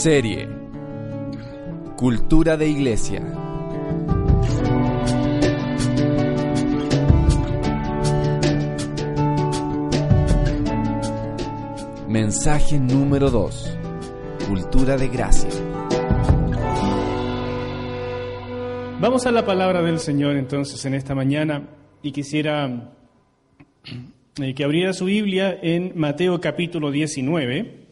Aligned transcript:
Serie. 0.00 0.48
Cultura 1.96 2.56
de 2.56 2.68
Iglesia. 2.68 3.20
Mensaje 12.06 12.78
número 12.78 13.28
2 13.28 13.78
Cultura 14.48 14.96
de 14.96 15.08
Gracia. 15.08 15.50
Vamos 19.00 19.26
a 19.26 19.32
la 19.32 19.44
palabra 19.44 19.82
del 19.82 19.98
Señor 19.98 20.36
entonces 20.36 20.84
en 20.84 20.94
esta 20.94 21.16
mañana 21.16 21.70
y 22.04 22.12
quisiera 22.12 22.94
eh, 24.40 24.54
que 24.54 24.62
abriera 24.62 24.92
su 24.92 25.06
Biblia 25.06 25.58
en 25.60 25.90
Mateo 25.96 26.40
capítulo 26.40 26.92
19, 26.92 27.87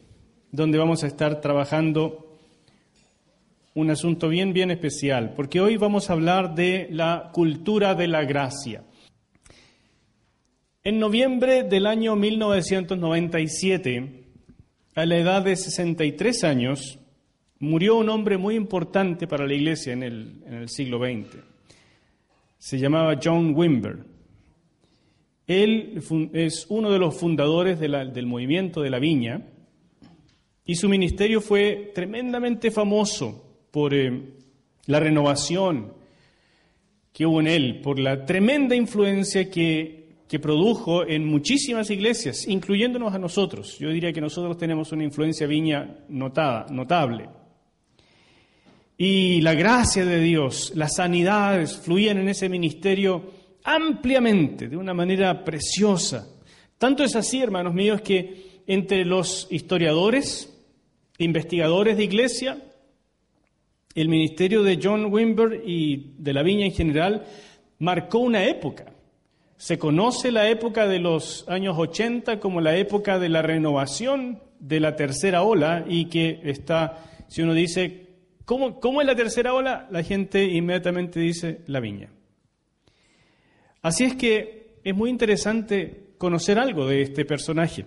donde 0.57 0.79
vamos 0.79 1.05
a 1.05 1.07
estar 1.07 1.41
trabajando 1.43 2.39
un 3.75 3.91
asunto 3.91 4.31
bien, 4.31 4.55
bien 4.55 4.71
especial, 4.71 5.35
porque 5.37 5.61
hoy 5.61 5.77
vamos 5.77 6.09
a 6.09 6.15
hablar 6.15 6.55
de 6.55 6.89
la 6.91 7.29
cultura 7.31 7.95
de 7.95 8.09
la 8.09 8.25
gracia. 8.25 8.83
En 10.83 10.99
noviembre 10.99 11.63
del 11.63 11.87
año 11.87 12.17
1997, 12.17 14.25
a 14.95 15.05
la 15.05 15.19
edad 15.19 15.43
de 15.43 15.57
63 15.57 16.45
años, 16.45 17.01
murió 17.59 17.97
un 17.97 18.09
hombre 18.09 18.39
muy 18.39 18.55
importante 18.55 19.27
para 19.27 19.47
la 19.47 19.53
iglesia 19.53 19.93
en 19.93 20.03
el, 20.03 20.43
en 20.47 20.55
el 20.55 20.71
siglo 20.71 21.01
XX. 21.01 21.37
Se 22.57 22.79
llamaba 22.79 23.21
John 23.23 23.53
Wimber. 23.55 23.99
Él 25.47 26.03
es 26.33 26.65
uno 26.71 26.91
de 26.91 26.99
los 26.99 27.15
fundadores 27.15 27.79
del 27.79 28.27
movimiento 28.27 28.81
de 28.81 28.89
la 28.89 28.99
viña 28.99 29.43
y 30.67 30.75
su 30.75 30.89
ministerio 30.89 31.41
fue 31.41 31.93
tremendamente 31.95 32.73
famoso 32.73 33.45
por 33.71 33.95
eh, 33.95 34.35
la 34.87 34.99
renovación 34.99 35.93
que 37.13 37.25
hubo 37.25 37.41
en 37.41 37.47
él, 37.47 37.81
por 37.81 37.99
la 37.99 38.27
tremenda 38.27 38.75
influencia 38.75 39.49
que, 39.49 40.09
que 40.29 40.41
produjo 40.41 41.07
en 41.07 41.25
muchísimas 41.25 41.89
iglesias, 41.91 42.47
incluyéndonos 42.49 43.15
a 43.15 43.19
nosotros. 43.19 43.79
Yo 43.79 43.91
diría 43.91 44.13
que 44.13 44.21
nosotros 44.21 44.59
tenemos 44.59 44.93
una 44.93 45.05
influencia 45.05 45.47
viña 45.47 46.01
notada, 46.09 46.67
notable. 46.69 47.29
Y 48.99 49.41
la 49.43 49.55
gracia 49.55 50.05
de 50.05 50.21
Dios, 50.21 50.73
las 50.75 50.97
sanidades 50.97 51.77
fluían 51.77 52.19
en 52.19 52.29
ese 52.29 52.49
ministerio 52.49 53.31
ampliamente, 53.63 54.69
de 54.69 54.77
una 54.77 54.95
manera 54.95 55.45
preciosa. 55.45 56.29
Tanto 56.79 57.05
es 57.05 57.15
así, 57.15 57.41
hermanos 57.41 57.73
míos, 57.73 58.01
que 58.01 58.63
entre 58.67 59.05
los 59.05 59.47
historiadores, 59.51 60.56
investigadores 61.19 61.97
de 61.97 62.05
iglesia, 62.05 62.59
el 63.95 64.09
ministerio 64.09 64.63
de 64.63 64.79
John 64.83 65.07
Wimber 65.07 65.63
y 65.65 66.13
de 66.19 66.33
la 66.35 66.43
viña 66.43 66.67
en 66.67 66.73
general 66.73 67.25
marcó 67.79 68.19
una 68.19 68.45
época. 68.45 68.93
Se 69.57 69.79
conoce 69.79 70.31
la 70.31 70.51
época 70.51 70.87
de 70.87 70.99
los 70.99 71.49
años 71.49 71.77
80 71.79 72.39
como 72.39 72.61
la 72.61 72.77
época 72.77 73.19
de 73.19 73.31
la 73.31 73.41
renovación 73.41 74.43
de 74.61 74.81
la 74.81 74.97
tercera 74.97 75.43
ola 75.43 75.85
y 75.89 76.07
que 76.07 76.41
está, 76.45 76.99
si 77.29 77.41
uno 77.41 77.55
dice, 77.55 78.07
¿cómo, 78.45 78.81
cómo 78.81 79.01
es 79.01 79.07
la 79.07 79.17
tercera 79.17 79.55
ola? 79.55 79.89
La 79.91 80.03
gente 80.03 80.45
inmediatamente 80.45 81.21
dice 81.21 81.61
la 81.67 81.81
viña. 81.81 82.11
Así 83.81 84.05
es 84.05 84.15
que 84.15 84.79
es 84.85 84.95
muy 84.95 85.09
interesante 85.09 86.09
conocer 86.19 86.59
algo 86.59 86.87
de 86.87 87.03
este 87.03 87.25
personaje. 87.25 87.87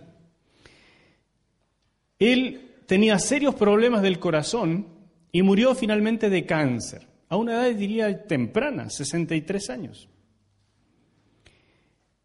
Él 2.18 2.69
tenía 2.89 3.19
serios 3.19 3.53
problemas 3.53 4.01
del 4.01 4.17
corazón 4.17 4.88
y 5.31 5.44
murió 5.44 5.75
finalmente 5.75 6.27
de 6.27 6.47
cáncer, 6.47 7.05
a 7.29 7.38
una 7.38 7.53
edad 7.53 7.75
diría 7.77 8.25
temprana, 8.25 8.89
63 8.89 9.69
años. 9.69 10.09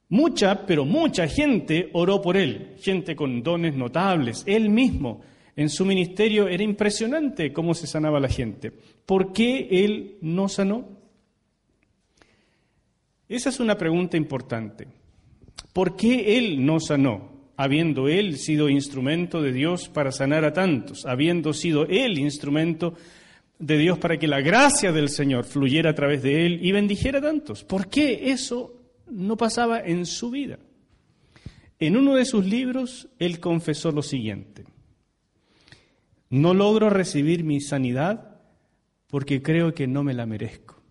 Mucha, 0.09 0.65
pero 0.65 0.87
mucha 0.87 1.29
gente 1.29 1.91
oró 1.93 2.23
por 2.23 2.39
él, 2.39 2.77
gente 2.81 3.15
con 3.15 3.43
dones 3.43 3.77
notables. 3.77 4.43
Él 4.47 4.71
mismo 4.71 5.21
en 5.55 5.69
su 5.69 5.85
ministerio 5.85 6.49
era 6.49 6.63
impresionante 6.63 7.53
cómo 7.53 7.75
se 7.75 7.87
sanaba 7.87 8.19
la 8.19 8.31
gente. 8.31 8.73
¿Por 9.05 9.35
qué 9.35 9.69
él 9.85 10.17
no 10.23 10.49
sanó? 10.49 10.89
Esa 13.29 13.51
es 13.51 13.61
una 13.61 13.77
pregunta 13.77 14.17
importante. 14.17 14.89
¿Por 15.75 15.95
qué 15.95 16.39
él 16.39 16.65
no 16.65 16.81
sanó? 16.81 17.34
Habiendo 17.57 18.09
él 18.09 18.37
sido 18.37 18.69
instrumento 18.69 19.41
de 19.41 19.53
Dios 19.53 19.89
para 19.89 20.11
sanar 20.11 20.45
a 20.45 20.53
tantos, 20.53 21.07
habiendo 21.07 21.53
sido 21.53 21.87
él 21.87 22.19
instrumento 22.19 22.95
de 23.59 23.79
Dios 23.79 23.99
para 23.99 24.19
que 24.19 24.27
la 24.27 24.41
gracia 24.41 24.93
del 24.93 25.09
Señor 25.09 25.45
fluyera 25.45 25.91
a 25.91 25.95
través 25.95 26.23
de 26.23 26.47
él 26.47 26.59
y 26.63 26.73
bendijera 26.73 27.21
a 27.21 27.23
tantos. 27.23 27.65
¿Por 27.65 27.89
qué 27.89 28.31
eso 28.31 28.75
no 29.11 29.37
pasaba 29.37 29.81
en 29.81 30.07
su 30.07 30.31
vida? 30.31 30.59
En 31.79 31.97
uno 31.97 32.15
de 32.15 32.25
sus 32.25 32.45
libros, 32.45 33.09
él 33.19 33.41
confesó 33.41 33.93
lo 33.93 34.03
siguiente. 34.03 34.65
No 36.31 36.55
logro 36.55 36.91
recibir 36.91 37.45
mi 37.45 37.61
sanidad 37.61 38.41
porque 39.07 39.43
creo 39.43 39.75
que 39.75 39.87
no 39.87 40.03
me 40.03 40.15
la 40.15 40.27
merezco. 40.27 40.83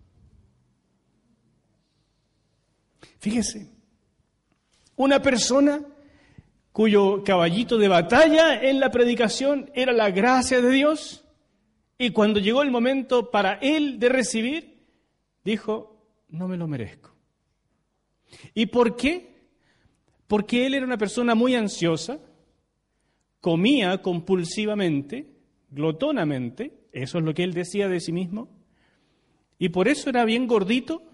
Fíjese, 3.18 3.70
una 4.96 5.20
persona 5.20 5.80
cuyo 6.74 7.22
caballito 7.22 7.78
de 7.78 7.86
batalla 7.86 8.60
en 8.60 8.80
la 8.80 8.90
predicación 8.90 9.70
era 9.76 9.92
la 9.92 10.10
gracia 10.10 10.60
de 10.60 10.72
Dios, 10.72 11.24
y 11.96 12.10
cuando 12.10 12.40
llegó 12.40 12.62
el 12.62 12.72
momento 12.72 13.30
para 13.30 13.60
él 13.62 14.00
de 14.00 14.08
recibir, 14.08 14.82
dijo, 15.44 16.04
no 16.30 16.48
me 16.48 16.56
lo 16.56 16.66
merezco. 16.66 17.14
¿Y 18.54 18.66
por 18.66 18.96
qué? 18.96 19.36
Porque 20.26 20.66
él 20.66 20.74
era 20.74 20.84
una 20.84 20.98
persona 20.98 21.36
muy 21.36 21.54
ansiosa, 21.54 22.18
comía 23.40 24.02
compulsivamente, 24.02 25.28
glotonamente, 25.70 26.72
eso 26.90 27.18
es 27.18 27.24
lo 27.24 27.34
que 27.34 27.44
él 27.44 27.54
decía 27.54 27.86
de 27.86 28.00
sí 28.00 28.10
mismo, 28.10 28.48
y 29.60 29.68
por 29.68 29.86
eso 29.86 30.10
era 30.10 30.24
bien 30.24 30.48
gordito 30.48 31.04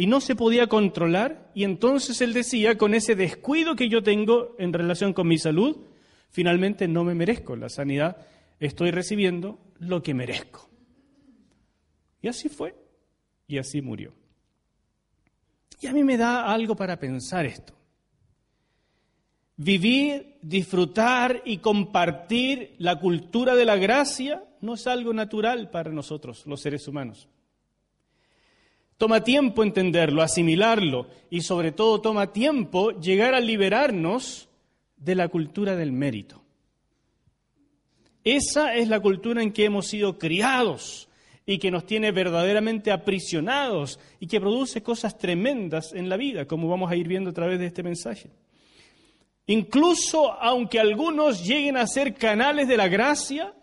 y 0.00 0.06
no 0.06 0.22
se 0.22 0.34
podía 0.34 0.66
controlar, 0.66 1.50
y 1.54 1.64
entonces 1.64 2.22
él 2.22 2.32
decía, 2.32 2.78
con 2.78 2.94
ese 2.94 3.14
descuido 3.14 3.76
que 3.76 3.90
yo 3.90 4.02
tengo 4.02 4.56
en 4.58 4.72
relación 4.72 5.12
con 5.12 5.28
mi 5.28 5.36
salud, 5.36 5.76
finalmente 6.30 6.88
no 6.88 7.04
me 7.04 7.14
merezco 7.14 7.54
la 7.54 7.68
sanidad, 7.68 8.16
estoy 8.60 8.92
recibiendo 8.92 9.58
lo 9.78 10.02
que 10.02 10.14
merezco. 10.14 10.70
Y 12.22 12.28
así 12.28 12.48
fue, 12.48 12.74
y 13.46 13.58
así 13.58 13.82
murió. 13.82 14.14
Y 15.82 15.86
a 15.86 15.92
mí 15.92 16.02
me 16.02 16.16
da 16.16 16.50
algo 16.50 16.74
para 16.74 16.98
pensar 16.98 17.44
esto. 17.44 17.74
Vivir, 19.58 20.38
disfrutar 20.40 21.42
y 21.44 21.58
compartir 21.58 22.74
la 22.78 22.98
cultura 22.98 23.54
de 23.54 23.66
la 23.66 23.76
gracia 23.76 24.44
no 24.62 24.76
es 24.76 24.86
algo 24.86 25.12
natural 25.12 25.68
para 25.68 25.90
nosotros, 25.90 26.46
los 26.46 26.62
seres 26.62 26.88
humanos. 26.88 27.28
Toma 29.00 29.24
tiempo 29.24 29.62
entenderlo, 29.62 30.20
asimilarlo 30.20 31.06
y 31.30 31.40
sobre 31.40 31.72
todo 31.72 32.02
toma 32.02 32.34
tiempo 32.34 32.90
llegar 32.90 33.32
a 33.32 33.40
liberarnos 33.40 34.50
de 34.98 35.14
la 35.14 35.28
cultura 35.28 35.74
del 35.74 35.90
mérito. 35.90 36.42
Esa 38.24 38.74
es 38.74 38.88
la 38.88 39.00
cultura 39.00 39.42
en 39.42 39.54
que 39.54 39.64
hemos 39.64 39.86
sido 39.86 40.18
criados 40.18 41.08
y 41.46 41.56
que 41.56 41.70
nos 41.70 41.86
tiene 41.86 42.12
verdaderamente 42.12 42.92
aprisionados 42.92 43.98
y 44.20 44.26
que 44.26 44.38
produce 44.38 44.82
cosas 44.82 45.16
tremendas 45.16 45.94
en 45.94 46.10
la 46.10 46.18
vida, 46.18 46.44
como 46.44 46.68
vamos 46.68 46.92
a 46.92 46.96
ir 46.96 47.08
viendo 47.08 47.30
a 47.30 47.32
través 47.32 47.58
de 47.58 47.68
este 47.68 47.82
mensaje. 47.82 48.28
Incluso 49.46 50.30
aunque 50.30 50.78
algunos 50.78 51.42
lleguen 51.46 51.78
a 51.78 51.86
ser 51.86 52.12
canales 52.16 52.68
de 52.68 52.76
la 52.76 52.88
gracia, 52.88 53.54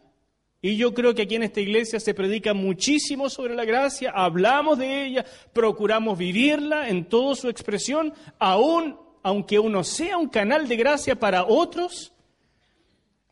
y 0.62 0.76
yo 0.76 0.94
creo 0.94 1.14
que 1.14 1.24
aquí 1.24 1.36
en 1.36 1.44
esta 1.44 1.62
iglesia 1.62 2.00
se 2.00 2.14
predica 2.14 2.54
muchísimo 2.54 3.30
sobre 3.30 3.56
la 3.56 3.66
gracia, 3.66 4.12
hablamos 4.12 4.80
de 4.80 5.06
ella, 5.06 5.26
procuramos 5.54 6.18
vivirla 6.18 6.90
en 6.90 7.06
toda 7.06 7.36
su 7.36 7.50
expresión, 7.50 8.14
aún 8.40 8.98
aunque 9.24 9.60
uno 9.60 9.84
sea 9.84 10.18
un 10.18 10.30
canal 10.30 10.68
de 10.68 10.78
gracia 10.78 11.20
para 11.20 11.46
otros, 11.46 12.14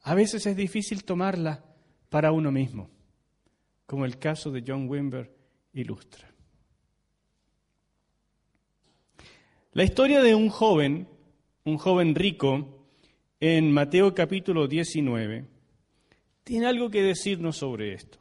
a 0.04 0.14
veces 0.14 0.46
es 0.46 0.56
difícil 0.56 1.04
tomarla 1.04 1.64
para 2.10 2.32
uno 2.32 2.52
mismo, 2.52 2.90
como 3.86 4.06
el 4.06 4.20
caso 4.20 4.52
de 4.52 4.64
John 4.66 4.88
Wimber 4.88 5.34
ilustra. 5.74 6.32
La 9.72 9.84
historia 9.84 10.22
de 10.22 10.36
un 10.36 10.50
joven, 10.50 11.08
un 11.64 11.78
joven 11.78 12.14
rico, 12.14 12.88
en 13.40 13.72
Mateo 13.72 14.14
capítulo 14.14 14.68
19, 14.68 15.55
tiene 16.46 16.68
algo 16.68 16.90
que 16.90 17.02
decirnos 17.02 17.58
sobre 17.58 17.94
esto. 17.94 18.20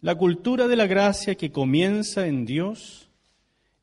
La 0.00 0.14
cultura 0.14 0.68
de 0.68 0.76
la 0.76 0.86
gracia 0.86 1.34
que 1.34 1.50
comienza 1.50 2.28
en 2.28 2.44
Dios 2.44 3.08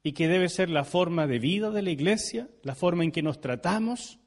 y 0.01 0.13
que 0.13 0.29
debe 0.29 0.47
ser 0.47 0.69
la 0.69 0.85
forma 0.85 1.27
de 1.27 1.39
vida 1.39 1.71
de 1.71 1.81
la 1.81 1.89
iglesia, 1.89 2.47
la 2.61 2.75
forma 2.75 3.03
en 3.03 3.11
que 3.11 3.23
nos 3.23 3.41
tratamos, 3.41 4.19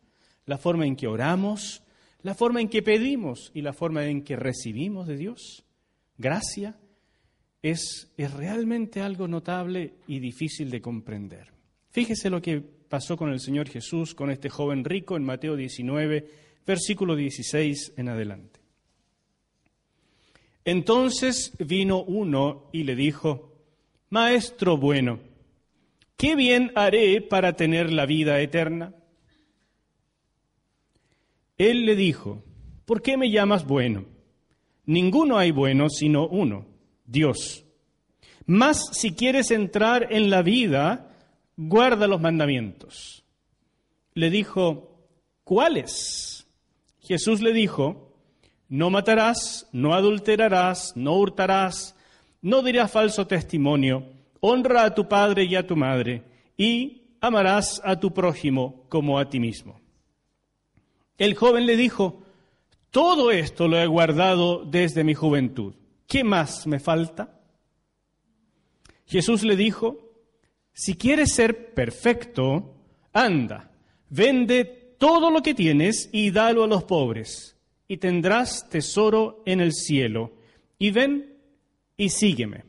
la 0.44 0.58
forma 0.58 0.86
en 0.86 0.96
que 0.96 1.06
oramos, 1.06 1.82
la 2.22 2.34
forma 2.34 2.60
en 2.60 2.68
que 2.68 2.82
pedimos 2.82 3.52
y 3.54 3.62
la 3.62 3.72
forma 3.72 4.04
en 4.04 4.22
que 4.22 4.36
recibimos 4.36 5.06
de 5.06 5.16
Dios, 5.16 5.64
gracia, 6.18 6.76
es, 7.62 8.12
es 8.16 8.34
realmente 8.34 9.00
algo 9.02 9.28
notable 9.28 9.94
y 10.08 10.18
difícil 10.18 10.68
de 10.70 10.80
comprender. 10.80 11.52
Fíjese 11.90 12.28
lo 12.28 12.42
que 12.42 12.60
pasó 12.60 13.16
con 13.16 13.30
el 13.30 13.40
Señor 13.40 13.68
Jesús, 13.68 14.16
con 14.16 14.30
este 14.30 14.48
joven 14.48 14.84
rico 14.84 15.16
en 15.16 15.22
Mateo 15.22 15.54
19, 15.54 16.47
versículo 16.66 17.16
16 17.16 17.94
en 17.96 18.08
adelante. 18.08 18.60
Entonces 20.64 21.52
vino 21.58 22.02
uno 22.02 22.68
y 22.72 22.84
le 22.84 22.94
dijo, 22.94 23.52
Maestro 24.10 24.76
bueno, 24.76 25.20
¿qué 26.16 26.36
bien 26.36 26.72
haré 26.74 27.20
para 27.22 27.54
tener 27.54 27.90
la 27.92 28.04
vida 28.04 28.40
eterna? 28.40 28.94
Él 31.56 31.86
le 31.86 31.96
dijo, 31.96 32.44
¿por 32.84 33.02
qué 33.02 33.16
me 33.16 33.30
llamas 33.30 33.66
bueno? 33.66 34.04
Ninguno 34.86 35.38
hay 35.38 35.50
bueno 35.50 35.88
sino 35.88 36.28
uno, 36.28 36.66
Dios. 37.04 37.64
Mas 38.46 38.90
si 38.92 39.14
quieres 39.14 39.50
entrar 39.50 40.12
en 40.12 40.30
la 40.30 40.42
vida, 40.42 41.16
guarda 41.56 42.06
los 42.06 42.20
mandamientos. 42.20 43.24
Le 44.14 44.30
dijo, 44.30 45.08
¿cuáles? 45.44 46.37
Jesús 47.08 47.40
le 47.40 47.54
dijo, 47.54 48.12
no 48.68 48.90
matarás, 48.90 49.66
no 49.72 49.94
adulterarás, 49.94 50.92
no 50.94 51.14
hurtarás, 51.14 51.96
no 52.42 52.60
dirás 52.60 52.92
falso 52.92 53.26
testimonio, 53.26 54.04
honra 54.40 54.84
a 54.84 54.94
tu 54.94 55.08
padre 55.08 55.44
y 55.44 55.56
a 55.56 55.66
tu 55.66 55.74
madre, 55.74 56.22
y 56.54 57.04
amarás 57.22 57.80
a 57.82 57.98
tu 57.98 58.12
prójimo 58.12 58.84
como 58.90 59.18
a 59.18 59.30
ti 59.30 59.40
mismo. 59.40 59.80
El 61.16 61.34
joven 61.34 61.64
le 61.64 61.78
dijo, 61.78 62.24
todo 62.90 63.30
esto 63.30 63.68
lo 63.68 63.78
he 63.78 63.86
guardado 63.86 64.66
desde 64.66 65.02
mi 65.02 65.14
juventud. 65.14 65.72
¿Qué 66.06 66.24
más 66.24 66.66
me 66.66 66.78
falta? 66.78 67.40
Jesús 69.06 69.44
le 69.44 69.56
dijo, 69.56 69.96
si 70.74 70.94
quieres 70.94 71.32
ser 71.32 71.72
perfecto, 71.72 72.74
anda, 73.14 73.70
vende 74.10 74.87
todo 74.98 75.30
lo 75.30 75.42
que 75.42 75.54
tienes 75.54 76.10
y 76.12 76.30
dalo 76.30 76.64
a 76.64 76.66
los 76.66 76.84
pobres, 76.84 77.56
y 77.86 77.96
tendrás 77.96 78.68
tesoro 78.68 79.42
en 79.46 79.60
el 79.60 79.72
cielo. 79.72 80.32
Y 80.78 80.90
ven 80.90 81.38
y 81.96 82.10
sígueme. 82.10 82.64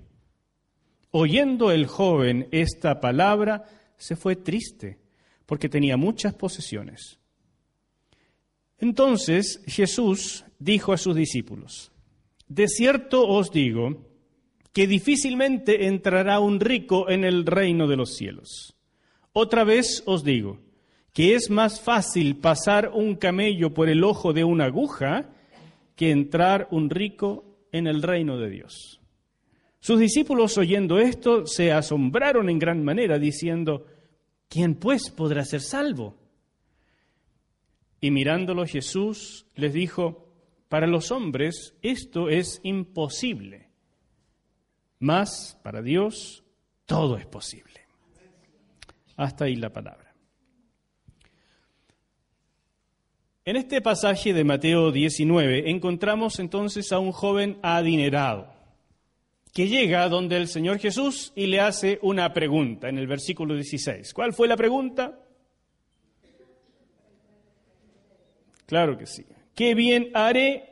Oyendo 1.12 1.72
el 1.72 1.88
joven 1.88 2.48
esta 2.52 3.02
palabra, 3.02 3.66
se 3.98 4.16
fue 4.16 4.36
triste, 4.36 5.00
porque 5.46 5.68
tenía 5.68 5.98
muchas 5.98 6.34
posesiones. 6.36 7.20
Entonces 8.78 9.62
Jesús 9.66 10.46
dijo 10.60 10.94
a 10.94 10.98
sus 10.98 11.16
discípulos, 11.16 11.92
De 12.48 12.68
cierto 12.68 13.28
os 13.28 13.52
digo, 13.52 14.06
que 14.72 14.88
difícilmente 14.88 15.88
entrará 15.88 16.40
un 16.40 16.60
rico 16.60 17.10
en 17.10 17.26
el 17.26 17.46
reino 17.46 17.88
de 17.88 17.98
los 17.98 18.16
cielos. 18.16 18.76
Otra 19.34 19.64
vez 19.64 20.04
os 20.06 20.24
digo 20.24 20.60
que 21.14 21.36
es 21.36 21.50
más 21.50 21.82
fácil 21.82 22.38
pasar 22.38 22.92
un 22.94 23.16
camello 23.16 23.74
por 23.74 23.90
el 23.90 24.04
ojo 24.04 24.34
de 24.34 24.44
una 24.44 24.66
aguja 24.66 25.30
que 25.96 26.12
entrar 26.12 26.68
un 26.72 26.90
rico 26.90 27.58
en 27.72 27.88
el 27.88 28.02
reino 28.02 28.38
de 28.38 28.50
Dios. 28.50 29.02
Sus 29.80 30.00
discípulos 30.00 30.58
oyendo 30.58 31.00
esto 31.00 31.46
se 31.46 31.72
asombraron 31.72 32.50
en 32.50 32.60
gran 32.60 32.84
manera, 32.84 33.18
diciendo, 33.18 33.86
¿quién 34.48 34.76
pues 34.76 35.10
podrá 35.10 35.46
ser 35.46 35.62
salvo? 35.62 36.18
Y 38.02 38.12
mirándolo 38.12 38.66
Jesús 38.66 39.48
les 39.56 39.74
dijo, 39.74 40.28
para 40.68 40.88
los 40.88 41.12
hombres 41.12 41.76
esto 41.82 42.30
es 42.30 42.60
imposible 42.64 43.70
mas 45.00 45.58
para 45.64 45.82
Dios 45.82 46.44
todo 46.86 47.18
es 47.18 47.26
posible. 47.26 47.88
Hasta 49.16 49.46
ahí 49.46 49.56
la 49.56 49.72
palabra. 49.72 50.09
En 53.50 53.56
este 53.56 53.82
pasaje 53.82 54.32
de 54.32 54.44
Mateo 54.44 54.92
19 54.92 55.72
encontramos 55.72 56.38
entonces 56.38 56.92
a 56.92 57.00
un 57.00 57.12
joven 57.12 57.58
adinerado 57.64 58.54
que 59.56 59.68
llega 59.68 60.08
donde 60.08 60.38
el 60.38 60.48
Señor 60.48 60.78
Jesús 60.78 61.34
y 61.36 61.48
le 61.48 61.60
hace 61.60 61.98
una 62.04 62.32
pregunta 62.32 62.90
en 62.90 63.00
el 63.00 63.08
versículo 63.08 63.56
16. 63.56 64.14
¿Cuál 64.14 64.34
fue 64.34 64.48
la 64.48 64.56
pregunta? 64.56 65.18
Claro 68.68 69.00
que 69.00 69.08
sí. 69.08 69.26
¿Qué 69.56 69.74
bien 69.74 70.12
haré 70.14 70.72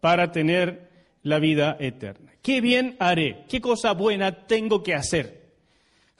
para 0.00 0.32
tener 0.32 0.90
la 1.22 1.38
vida 1.38 1.76
eterna. 1.78 2.32
¿Qué 2.42 2.60
bien 2.60 2.96
haré? 2.98 3.44
¿Qué 3.48 3.60
cosa 3.60 3.92
buena 3.92 4.48
tengo 4.48 4.82
que 4.82 4.94
hacer? 4.94 5.52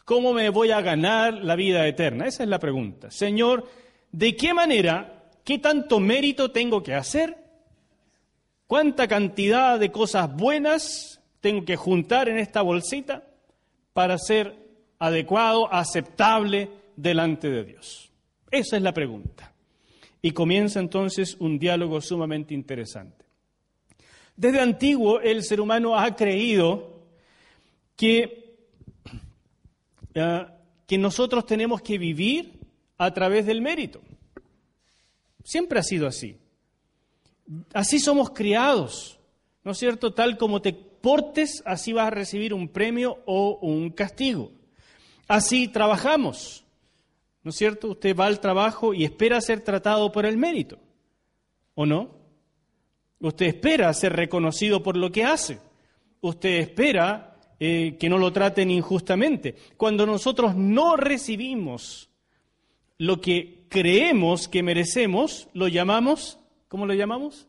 ¿Cómo 0.04 0.32
me 0.32 0.48
voy 0.50 0.70
a 0.70 0.80
ganar 0.80 1.42
la 1.42 1.56
vida 1.56 1.84
eterna? 1.88 2.28
Esa 2.28 2.44
es 2.44 2.48
la 2.48 2.60
pregunta. 2.60 3.10
Señor, 3.10 3.68
¿de 4.12 4.36
qué 4.36 4.54
manera, 4.54 5.21
qué 5.44 5.58
tanto 5.58 6.00
mérito 6.00 6.50
tengo 6.50 6.82
que 6.82 6.94
hacer? 6.94 7.36
¿Cuánta 8.66 9.06
cantidad 9.06 9.78
de 9.78 9.92
cosas 9.92 10.34
buenas 10.34 11.20
tengo 11.40 11.64
que 11.64 11.76
juntar 11.76 12.28
en 12.28 12.38
esta 12.38 12.62
bolsita 12.62 13.24
para 13.92 14.16
ser 14.18 14.56
adecuado, 14.98 15.72
aceptable 15.72 16.70
delante 16.96 17.50
de 17.50 17.64
Dios? 17.64 18.10
Esa 18.50 18.76
es 18.76 18.82
la 18.82 18.92
pregunta. 18.92 19.52
Y 20.22 20.30
comienza 20.30 20.78
entonces 20.78 21.36
un 21.40 21.58
diálogo 21.58 22.00
sumamente 22.00 22.54
interesante. 22.54 23.24
Desde 24.36 24.60
antiguo 24.60 25.20
el 25.20 25.42
ser 25.42 25.60
humano 25.60 25.98
ha 25.98 26.16
creído 26.16 27.02
que, 27.96 28.56
eh, 30.14 30.46
que 30.86 30.98
nosotros 30.98 31.44
tenemos 31.44 31.82
que 31.82 31.98
vivir 31.98 32.52
a 32.98 33.12
través 33.12 33.44
del 33.46 33.60
mérito. 33.60 34.00
Siempre 35.42 35.78
ha 35.78 35.82
sido 35.82 36.06
así. 36.06 36.36
Así 37.72 37.98
somos 37.98 38.30
criados, 38.30 39.18
¿no 39.64 39.72
es 39.72 39.78
cierto? 39.78 40.12
Tal 40.14 40.38
como 40.38 40.62
te 40.62 40.72
portes, 40.72 41.62
así 41.66 41.92
vas 41.92 42.06
a 42.06 42.10
recibir 42.10 42.54
un 42.54 42.68
premio 42.68 43.18
o 43.26 43.58
un 43.60 43.90
castigo. 43.90 44.52
Así 45.28 45.68
trabajamos, 45.68 46.64
¿no 47.42 47.50
es 47.50 47.56
cierto? 47.56 47.88
Usted 47.88 48.16
va 48.16 48.26
al 48.26 48.40
trabajo 48.40 48.94
y 48.94 49.04
espera 49.04 49.40
ser 49.40 49.60
tratado 49.60 50.12
por 50.12 50.24
el 50.24 50.36
mérito, 50.36 50.78
¿o 51.74 51.84
no? 51.84 52.10
Usted 53.20 53.46
espera 53.46 53.92
ser 53.94 54.14
reconocido 54.14 54.82
por 54.82 54.96
lo 54.96 55.10
que 55.12 55.24
hace. 55.24 55.58
Usted 56.20 56.60
espera 56.60 57.36
eh, 57.58 57.96
que 57.98 58.08
no 58.08 58.18
lo 58.18 58.32
traten 58.32 58.70
injustamente. 58.70 59.54
Cuando 59.76 60.06
nosotros 60.06 60.56
no 60.56 60.96
recibimos 60.96 62.10
lo 63.02 63.20
que 63.20 63.64
creemos 63.68 64.46
que 64.46 64.62
merecemos, 64.62 65.48
lo 65.54 65.66
llamamos, 65.66 66.38
¿cómo 66.68 66.86
lo 66.86 66.94
llamamos? 66.94 67.48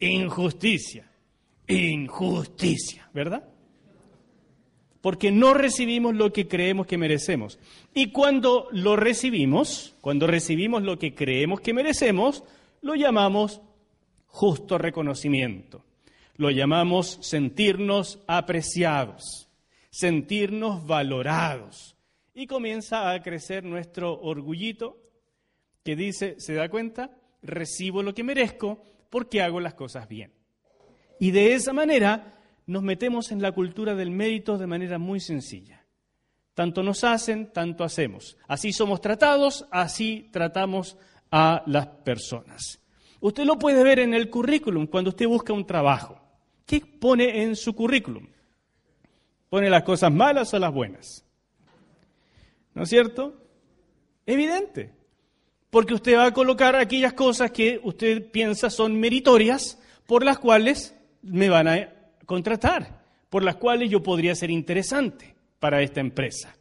Injusticia. 0.00 1.08
Injusticia, 1.68 3.08
¿verdad? 3.14 3.48
Porque 5.00 5.30
no 5.30 5.54
recibimos 5.54 6.16
lo 6.16 6.32
que 6.32 6.48
creemos 6.48 6.88
que 6.88 6.98
merecemos. 6.98 7.60
Y 7.94 8.08
cuando 8.08 8.66
lo 8.72 8.96
recibimos, 8.96 9.94
cuando 10.00 10.26
recibimos 10.26 10.82
lo 10.82 10.98
que 10.98 11.14
creemos 11.14 11.60
que 11.60 11.72
merecemos, 11.72 12.42
lo 12.82 12.96
llamamos 12.96 13.60
justo 14.26 14.76
reconocimiento. 14.76 15.84
Lo 16.34 16.50
llamamos 16.50 17.20
sentirnos 17.20 18.18
apreciados, 18.26 19.48
sentirnos 19.90 20.84
valorados. 20.84 21.93
Y 22.34 22.46
comienza 22.48 23.10
a 23.12 23.22
crecer 23.22 23.64
nuestro 23.64 24.20
orgullito 24.20 24.98
que 25.84 25.94
dice, 25.94 26.34
¿se 26.38 26.54
da 26.54 26.68
cuenta? 26.68 27.10
Recibo 27.42 28.02
lo 28.02 28.12
que 28.12 28.24
merezco 28.24 28.82
porque 29.08 29.40
hago 29.40 29.60
las 29.60 29.74
cosas 29.74 30.08
bien. 30.08 30.32
Y 31.20 31.30
de 31.30 31.54
esa 31.54 31.72
manera 31.72 32.34
nos 32.66 32.82
metemos 32.82 33.30
en 33.30 33.40
la 33.40 33.52
cultura 33.52 33.94
del 33.94 34.10
mérito 34.10 34.58
de 34.58 34.66
manera 34.66 34.98
muy 34.98 35.20
sencilla. 35.20 35.84
Tanto 36.54 36.82
nos 36.82 37.04
hacen, 37.04 37.52
tanto 37.52 37.84
hacemos. 37.84 38.36
Así 38.48 38.72
somos 38.72 39.00
tratados, 39.00 39.66
así 39.70 40.28
tratamos 40.32 40.96
a 41.30 41.62
las 41.66 41.86
personas. 41.86 42.80
Usted 43.20 43.44
lo 43.44 43.58
puede 43.58 43.82
ver 43.84 44.00
en 44.00 44.14
el 44.14 44.30
currículum 44.30 44.86
cuando 44.86 45.10
usted 45.10 45.26
busca 45.26 45.52
un 45.52 45.66
trabajo. 45.66 46.20
¿Qué 46.66 46.80
pone 46.80 47.42
en 47.42 47.54
su 47.56 47.74
currículum? 47.74 48.26
¿Pone 49.48 49.70
las 49.70 49.82
cosas 49.82 50.12
malas 50.12 50.52
o 50.54 50.58
las 50.58 50.72
buenas? 50.72 51.23
¿No 52.74 52.82
es 52.82 52.88
cierto? 52.88 53.34
Evidente. 54.26 54.90
Porque 55.70 55.94
usted 55.94 56.16
va 56.16 56.26
a 56.26 56.34
colocar 56.34 56.76
aquellas 56.76 57.14
cosas 57.14 57.50
que 57.50 57.80
usted 57.82 58.30
piensa 58.30 58.70
son 58.70 58.98
meritorias 58.98 59.80
por 60.06 60.24
las 60.24 60.38
cuales 60.38 60.94
me 61.22 61.48
van 61.48 61.68
a 61.68 61.88
contratar, 62.26 63.02
por 63.30 63.42
las 63.42 63.56
cuales 63.56 63.90
yo 63.90 64.02
podría 64.02 64.34
ser 64.34 64.50
interesante 64.50 65.34
para 65.58 65.82
esta 65.82 66.00
empresa. 66.00 66.54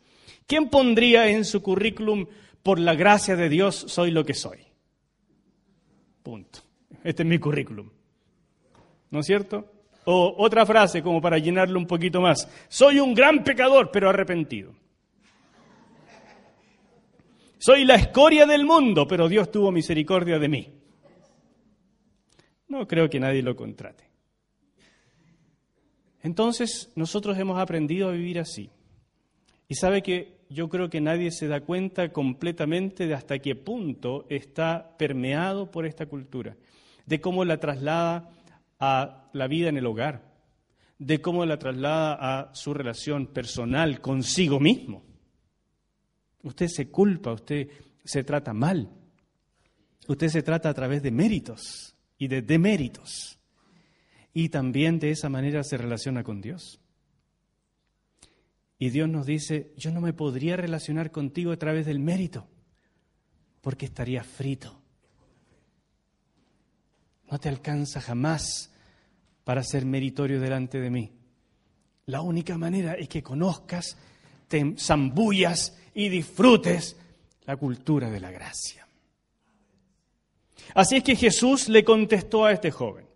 ¿Quién 0.48 0.70
pondría 0.70 1.30
en 1.30 1.46
su 1.46 1.62
currículum, 1.62 2.26
por 2.62 2.80
la 2.80 2.96
gracia 2.96 3.36
de 3.36 3.50
Dios, 3.50 3.86
soy 3.88 4.12
lo 4.12 4.26
que 4.26 4.34
soy? 4.34 4.60
Punto. 6.22 6.60
Este 7.04 7.24
es 7.24 7.30
mi 7.30 7.38
currículum. 7.38 7.90
¿No 9.12 9.20
es 9.20 9.26
cierto? 9.26 9.72
O 10.06 10.36
otra 10.38 10.66
frase 10.66 11.04
como 11.04 11.22
para 11.22 11.38
llenarlo 11.38 11.78
un 11.78 11.86
poquito 11.86 12.22
más. 12.22 12.50
Soy 12.68 13.00
un 13.00 13.14
gran 13.14 13.44
pecador, 13.44 13.92
pero 13.92 14.10
arrepentido. 14.10 14.74
Soy 17.66 17.86
la 17.86 17.96
escoria 17.96 18.46
del 18.46 18.66
mundo, 18.66 19.08
pero 19.08 19.30
Dios 19.30 19.50
tuvo 19.50 19.72
misericordia 19.72 20.38
de 20.38 20.50
mí. 20.50 20.68
No 22.68 22.86
creo 22.86 23.10
que 23.10 23.22
nadie 23.22 23.42
lo 23.42 23.56
contrate. 23.56 24.04
Entonces, 26.22 26.92
nosotros 26.98 27.38
hemos 27.38 27.58
aprendido 27.58 28.10
a 28.10 28.12
vivir 28.12 28.40
así. 28.40 28.70
Y 29.70 29.76
sabe 29.76 30.04
que 30.04 30.42
yo 30.50 30.68
creo 30.68 30.90
que 30.90 31.00
nadie 31.00 31.32
se 31.32 31.48
da 31.48 31.62
cuenta 31.62 32.12
completamente 32.12 33.08
de 33.08 33.14
hasta 33.14 33.40
qué 33.40 33.56
punto 33.56 34.26
está 34.28 34.98
permeado 34.98 35.72
por 35.72 35.86
esta 35.86 36.06
cultura, 36.06 36.58
de 37.06 37.22
cómo 37.22 37.46
la 37.46 37.62
traslada 37.62 38.30
a 38.78 39.30
la 39.32 39.48
vida 39.48 39.70
en 39.70 39.78
el 39.78 39.86
hogar, 39.86 40.34
de 41.00 41.22
cómo 41.22 41.46
la 41.46 41.60
traslada 41.60 42.18
a 42.20 42.54
su 42.56 42.74
relación 42.74 43.28
personal 43.28 44.02
consigo 44.02 44.60
mismo. 44.60 45.13
Usted 46.44 46.68
se 46.68 46.90
culpa, 46.90 47.34
usted 47.34 47.70
se 48.04 48.24
trata 48.24 48.54
mal, 48.54 48.90
usted 50.08 50.28
se 50.28 50.44
trata 50.44 50.70
a 50.70 50.74
través 50.74 51.02
de 51.02 51.12
méritos 51.12 51.96
y 52.18 52.28
de 52.28 52.42
deméritos. 52.42 53.40
Y 54.34 54.50
también 54.50 55.00
de 55.00 55.12
esa 55.12 55.30
manera 55.30 55.64
se 55.64 55.78
relaciona 55.78 56.24
con 56.24 56.42
Dios. 56.42 56.80
Y 58.78 58.90
Dios 58.90 59.08
nos 59.08 59.26
dice, 59.26 59.74
yo 59.78 59.92
no 59.92 60.02
me 60.02 60.14
podría 60.14 60.58
relacionar 60.58 61.12
contigo 61.12 61.52
a 61.52 61.58
través 61.58 61.86
del 61.86 62.00
mérito, 62.00 62.48
porque 63.62 63.86
estaría 63.86 64.24
frito. 64.24 64.82
No 67.32 67.40
te 67.40 67.48
alcanza 67.50 68.02
jamás 68.02 68.74
para 69.44 69.64
ser 69.64 69.86
meritorio 69.86 70.42
delante 70.42 70.80
de 70.80 70.90
mí. 70.90 71.12
La 72.06 72.22
única 72.22 72.58
manera 72.58 72.94
es 72.96 73.08
que 73.08 73.24
conozcas, 73.24 73.98
te 74.54 74.76
zambullas 74.78 75.76
y 75.96 76.10
disfrutes 76.10 76.96
la 77.46 77.58
cultura 77.58 78.12
de 78.12 78.20
la 78.20 78.30
gracia. 78.30 78.88
Así 80.76 80.98
es 80.98 81.04
que 81.04 81.16
Jesús 81.16 81.70
le 81.70 81.84
contestó 81.84 82.46
a 82.46 82.52
este 82.52 82.70
joven. 82.70 83.08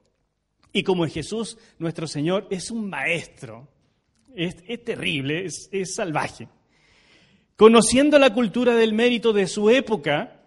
Y 0.73 0.81
como 0.81 1.05
Jesús, 1.05 1.59
nuestro 1.77 2.07
Señor, 2.07 2.47
es 2.49 2.71
un 2.71 2.89
maestro, 2.89 3.67
es, 4.35 4.55
terrible, 4.83 5.45
es, 5.45 5.69
es 5.71 5.93
salvaje. 5.93 6.47
Conociendo 7.55 8.17
la 8.17 8.33
cultura 8.33 8.73
del 8.73 8.93
mérito 8.93 9.31
de 9.31 9.45
su 9.45 9.69
época, 9.69 10.41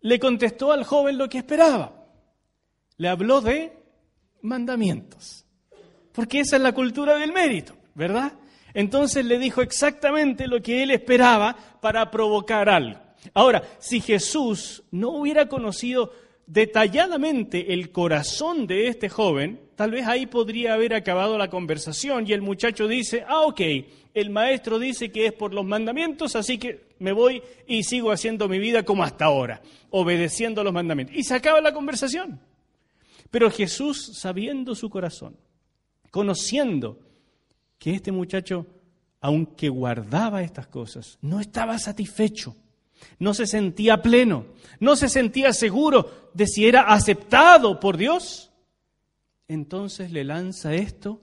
le 0.00 0.20
contestó 0.20 0.70
al 0.70 0.84
joven 0.84 1.18
lo 1.18 1.28
que 1.28 1.38
esperaba. 1.38 2.06
Le 2.98 3.08
habló 3.08 3.40
de 3.40 3.72
mandamientos. 4.42 5.44
Porque 6.12 6.38
esa 6.38 6.54
es 6.54 6.62
la 6.62 6.72
cultura 6.72 7.18
del 7.18 7.32
mérito, 7.32 7.74
¿verdad? 7.96 8.32
Entonces 8.74 9.24
le 9.24 9.38
dijo 9.38 9.62
exactamente 9.62 10.46
lo 10.46 10.62
que 10.62 10.82
él 10.82 10.90
esperaba 10.90 11.56
para 11.80 12.10
provocar 12.10 12.68
algo. 12.68 12.98
Ahora, 13.34 13.62
si 13.78 14.00
Jesús 14.00 14.82
no 14.90 15.10
hubiera 15.10 15.48
conocido 15.48 16.12
detalladamente 16.46 17.72
el 17.72 17.92
corazón 17.92 18.66
de 18.66 18.88
este 18.88 19.08
joven, 19.08 19.60
tal 19.76 19.92
vez 19.92 20.06
ahí 20.06 20.26
podría 20.26 20.74
haber 20.74 20.94
acabado 20.94 21.38
la 21.38 21.48
conversación 21.48 22.26
y 22.26 22.32
el 22.32 22.42
muchacho 22.42 22.88
dice, 22.88 23.24
ah, 23.28 23.42
ok, 23.42 23.60
el 24.14 24.30
maestro 24.30 24.78
dice 24.78 25.12
que 25.12 25.26
es 25.26 25.32
por 25.32 25.54
los 25.54 25.64
mandamientos, 25.64 26.34
así 26.34 26.58
que 26.58 26.90
me 26.98 27.12
voy 27.12 27.42
y 27.68 27.84
sigo 27.84 28.10
haciendo 28.10 28.48
mi 28.48 28.58
vida 28.58 28.82
como 28.84 29.04
hasta 29.04 29.26
ahora, 29.26 29.62
obedeciendo 29.90 30.64
los 30.64 30.72
mandamientos. 30.72 31.16
Y 31.16 31.22
se 31.22 31.34
acaba 31.34 31.60
la 31.60 31.72
conversación. 31.72 32.40
Pero 33.30 33.50
Jesús, 33.50 34.18
sabiendo 34.18 34.74
su 34.74 34.90
corazón, 34.90 35.36
conociendo 36.10 36.98
que 37.80 37.94
este 37.94 38.12
muchacho, 38.12 38.64
aunque 39.20 39.68
guardaba 39.68 40.44
estas 40.44 40.68
cosas, 40.68 41.18
no 41.20 41.40
estaba 41.40 41.76
satisfecho 41.80 42.54
no 43.18 43.34
se 43.34 43.46
sentía 43.46 44.02
pleno, 44.02 44.46
no 44.78 44.96
se 44.96 45.08
sentía 45.08 45.52
seguro 45.52 46.30
de 46.34 46.46
si 46.46 46.66
era 46.66 46.82
aceptado 46.82 47.80
por 47.80 47.96
Dios, 47.96 48.52
entonces 49.48 50.12
le 50.12 50.24
lanza 50.24 50.74
esto 50.74 51.20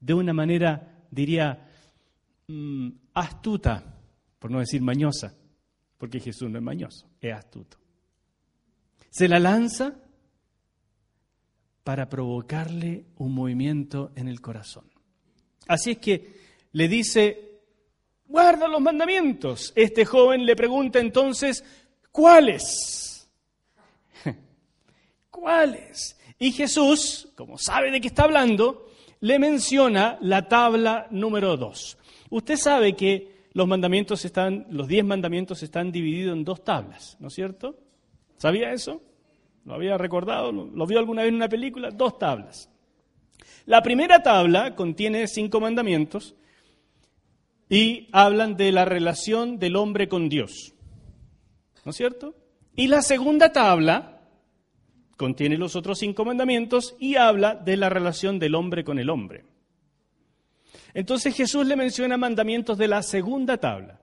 de 0.00 0.14
una 0.14 0.32
manera, 0.32 1.04
diría, 1.10 1.68
mm, 2.48 2.90
astuta, 3.14 3.98
por 4.38 4.50
no 4.50 4.60
decir 4.60 4.82
mañosa, 4.82 5.34
porque 5.98 6.20
Jesús 6.20 6.50
no 6.50 6.58
es 6.58 6.64
mañoso, 6.64 7.08
es 7.20 7.34
astuto. 7.34 7.76
Se 9.10 9.28
la 9.28 9.38
lanza 9.38 9.94
para 11.84 12.08
provocarle 12.08 13.06
un 13.16 13.34
movimiento 13.34 14.12
en 14.14 14.28
el 14.28 14.40
corazón. 14.40 14.84
Así 15.70 15.92
es 15.92 15.98
que 15.98 16.32
le 16.72 16.88
dice, 16.88 17.60
guarda 18.26 18.66
los 18.66 18.80
mandamientos. 18.80 19.72
Este 19.76 20.04
joven 20.04 20.44
le 20.44 20.56
pregunta 20.56 20.98
entonces, 20.98 21.64
¿cuáles? 22.10 23.30
¿Cuáles? 25.30 26.18
Y 26.40 26.50
Jesús, 26.50 27.28
como 27.36 27.56
sabe 27.56 27.92
de 27.92 28.00
qué 28.00 28.08
está 28.08 28.24
hablando, 28.24 28.90
le 29.20 29.38
menciona 29.38 30.18
la 30.22 30.48
tabla 30.48 31.06
número 31.12 31.56
dos. 31.56 31.96
Usted 32.30 32.56
sabe 32.56 32.96
que 32.96 33.46
los 33.52 33.68
mandamientos 33.68 34.24
están, 34.24 34.66
los 34.70 34.88
diez 34.88 35.04
mandamientos 35.04 35.62
están 35.62 35.92
divididos 35.92 36.36
en 36.36 36.44
dos 36.44 36.64
tablas, 36.64 37.16
¿no 37.20 37.28
es 37.28 37.34
cierto? 37.34 37.78
¿Sabía 38.38 38.72
eso? 38.72 39.00
¿Lo 39.64 39.74
había 39.74 39.96
recordado? 39.96 40.50
¿Lo 40.50 40.84
vio 40.84 40.98
alguna 40.98 41.22
vez 41.22 41.28
en 41.28 41.36
una 41.36 41.48
película? 41.48 41.92
Dos 41.92 42.18
tablas. 42.18 42.68
La 43.66 43.82
primera 43.82 44.22
tabla 44.22 44.74
contiene 44.74 45.26
cinco 45.28 45.60
mandamientos 45.60 46.34
y 47.68 48.08
hablan 48.12 48.56
de 48.56 48.72
la 48.72 48.84
relación 48.84 49.58
del 49.58 49.76
hombre 49.76 50.08
con 50.08 50.28
Dios. 50.28 50.74
¿No 51.84 51.90
es 51.90 51.96
cierto? 51.96 52.34
Y 52.74 52.88
la 52.88 53.02
segunda 53.02 53.52
tabla 53.52 54.20
contiene 55.16 55.56
los 55.56 55.76
otros 55.76 55.98
cinco 55.98 56.24
mandamientos 56.24 56.96
y 56.98 57.16
habla 57.16 57.54
de 57.54 57.76
la 57.76 57.88
relación 57.88 58.38
del 58.38 58.54
hombre 58.54 58.84
con 58.84 58.98
el 58.98 59.10
hombre. 59.10 59.44
Entonces 60.94 61.34
Jesús 61.34 61.66
le 61.66 61.76
menciona 61.76 62.16
mandamientos 62.16 62.76
de 62.78 62.88
la 62.88 63.02
segunda 63.02 63.58
tabla 63.58 64.00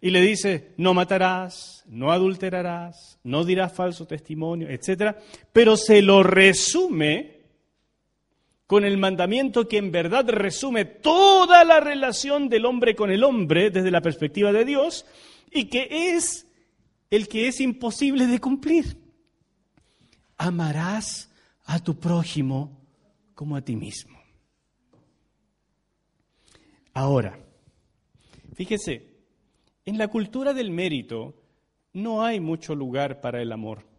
y 0.00 0.10
le 0.10 0.20
dice, 0.20 0.72
no 0.78 0.94
matarás, 0.94 1.84
no 1.86 2.10
adulterarás, 2.10 3.20
no 3.22 3.44
dirás 3.44 3.72
falso 3.72 4.06
testimonio, 4.06 4.68
etc. 4.68 5.16
Pero 5.52 5.76
se 5.76 6.02
lo 6.02 6.24
resume 6.24 7.31
con 8.72 8.86
el 8.86 8.96
mandamiento 8.96 9.68
que 9.68 9.76
en 9.76 9.92
verdad 9.92 10.26
resume 10.30 10.86
toda 10.86 11.62
la 11.62 11.78
relación 11.78 12.48
del 12.48 12.64
hombre 12.64 12.96
con 12.96 13.10
el 13.10 13.22
hombre 13.22 13.68
desde 13.68 13.90
la 13.90 14.00
perspectiva 14.00 14.50
de 14.50 14.64
Dios 14.64 15.04
y 15.50 15.66
que 15.66 15.88
es 16.16 16.46
el 17.10 17.28
que 17.28 17.48
es 17.48 17.60
imposible 17.60 18.26
de 18.26 18.40
cumplir. 18.40 18.96
Amarás 20.38 21.30
a 21.66 21.80
tu 21.80 22.00
prójimo 22.00 22.80
como 23.34 23.56
a 23.56 23.60
ti 23.60 23.76
mismo. 23.76 24.18
Ahora, 26.94 27.38
fíjese, 28.54 29.06
en 29.84 29.98
la 29.98 30.08
cultura 30.08 30.54
del 30.54 30.70
mérito 30.70 31.34
no 31.92 32.24
hay 32.24 32.40
mucho 32.40 32.74
lugar 32.74 33.20
para 33.20 33.42
el 33.42 33.52
amor. 33.52 33.91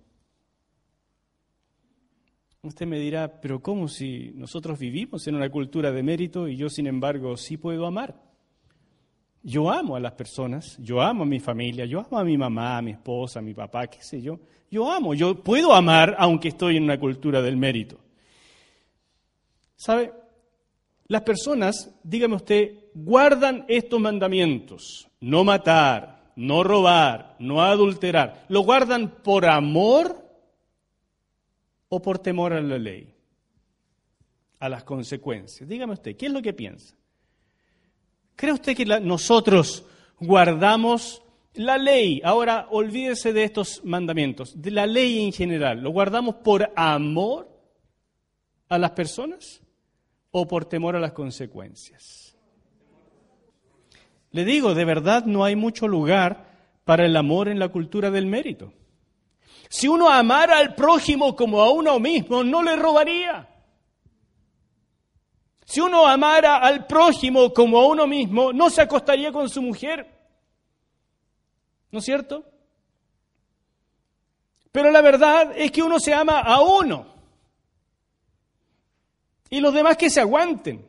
Usted 2.66 2.86
me 2.86 2.98
dirá, 2.98 3.42
pero 3.42 3.62
¿cómo 3.62 3.90
si 3.90 4.32
nosotros 4.36 4.80
vivimos 4.80 5.28
en 5.28 5.36
una 5.36 5.50
cultura 5.50 5.92
de 5.92 6.02
mérito 6.02 6.48
y 6.48 6.56
yo 6.56 6.70
sin 6.70 6.88
embargo 6.88 7.36
sí 7.36 7.58
puedo 7.58 7.86
amar? 7.86 8.16
Yo 9.42 9.70
amo 9.70 9.98
a 9.98 10.00
las 10.00 10.14
personas, 10.14 10.78
yo 10.80 11.02
amo 11.02 11.24
a 11.24 11.26
mi 11.26 11.42
familia, 11.42 11.84
yo 11.84 12.00
amo 12.00 12.18
a 12.18 12.24
mi 12.24 12.38
mamá, 12.38 12.78
a 12.78 12.82
mi 12.82 12.92
esposa, 12.92 13.40
a 13.40 13.42
mi 13.42 13.54
papá, 13.54 13.88
qué 13.88 14.02
sé 14.02 14.22
yo. 14.22 14.40
Yo 14.72 14.90
amo, 14.90 15.14
yo 15.14 15.44
puedo 15.44 15.74
amar 15.74 16.16
aunque 16.18 16.48
estoy 16.48 16.78
en 16.78 16.84
una 16.84 16.98
cultura 16.98 17.42
del 17.42 17.58
mérito. 17.58 18.00
¿Sabe? 19.76 20.14
Las 21.08 21.24
personas, 21.24 21.94
dígame 22.02 22.36
usted, 22.36 22.76
guardan 22.94 23.66
estos 23.68 24.00
mandamientos, 24.00 25.10
no 25.20 25.44
matar, 25.44 26.32
no 26.38 26.64
robar, 26.64 27.36
no 27.40 27.62
adulterar. 27.62 28.46
¿Lo 28.48 28.62
guardan 28.62 29.22
por 29.22 29.46
amor 29.46 30.23
o 31.96 32.02
por 32.02 32.18
temor 32.18 32.54
a 32.54 32.62
la 32.62 32.80
ley? 32.80 33.14
A 34.60 34.68
las 34.68 34.84
consecuencias. 34.84 35.70
Dígame 35.70 35.94
usted, 35.94 36.18
¿qué 36.18 36.26
es 36.26 36.32
lo 36.32 36.42
que 36.42 36.52
piensa? 36.52 36.96
¿Cree 38.36 38.52
usted 38.52 38.76
que 38.76 38.84
nosotros 38.84 39.86
guardamos 40.20 41.22
la 41.54 41.78
ley? 41.78 42.20
Ahora, 42.24 42.68
olvídese 42.72 43.32
de 43.32 43.44
estos 43.44 43.86
mandamientos, 43.86 44.60
de 44.60 44.72
la 44.72 44.88
ley 44.88 45.24
en 45.24 45.32
general. 45.34 45.82
¿Lo 45.82 45.92
guardamos 45.92 46.36
por 46.38 46.72
amor 46.76 47.48
a 48.70 48.80
las 48.80 48.92
personas 48.92 49.62
o 50.32 50.48
por 50.48 50.66
temor 50.66 50.96
a 50.96 51.00
las 51.00 51.14
consecuencias? 51.14 52.36
Le 54.32 54.46
digo, 54.46 54.74
de 54.74 54.86
verdad 54.86 55.26
no 55.26 55.46
hay 55.46 55.56
mucho 55.56 55.88
lugar 55.88 56.48
para 56.86 57.06
el 57.06 57.16
amor 57.16 57.50
en 57.50 57.60
la 57.60 57.68
cultura 57.68 58.10
del 58.10 58.26
mérito. 58.26 58.74
Si 59.70 59.88
uno 59.88 60.10
amara 60.10 60.58
al 60.58 60.76
prójimo 60.76 61.36
como 61.36 61.62
a 61.62 61.72
uno 61.72 62.00
mismo, 62.00 62.44
no 62.44 62.62
le 62.62 62.76
robaría. 62.76 63.50
Si 65.66 65.80
uno 65.80 66.06
amara 66.06 66.58
al 66.58 66.86
prójimo 66.86 67.54
como 67.54 67.80
a 67.80 67.88
uno 67.88 68.06
mismo, 68.06 68.54
no 68.54 68.70
se 68.70 68.82
acostaría 68.82 69.32
con 69.32 69.50
su 69.50 69.62
mujer. 69.62 70.08
¿No 71.92 72.00
es 72.00 72.06
cierto? 72.06 72.46
Pero 74.72 74.92
la 74.92 75.02
verdad 75.02 75.54
es 75.56 75.72
que 75.72 75.84
uno 75.84 76.00
se 76.00 76.14
ama 76.14 76.40
a 76.40 76.62
uno. 76.62 77.14
Y 79.50 79.60
los 79.60 79.74
demás 79.74 79.98
que 79.98 80.10
se 80.10 80.20
aguanten. 80.20 80.88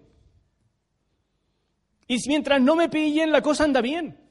Y 2.06 2.16
mientras 2.28 2.60
no 2.60 2.76
me 2.76 2.88
pillen, 2.88 3.30
la 3.30 3.42
cosa 3.42 3.64
anda 3.64 3.80
bien. 3.80 4.23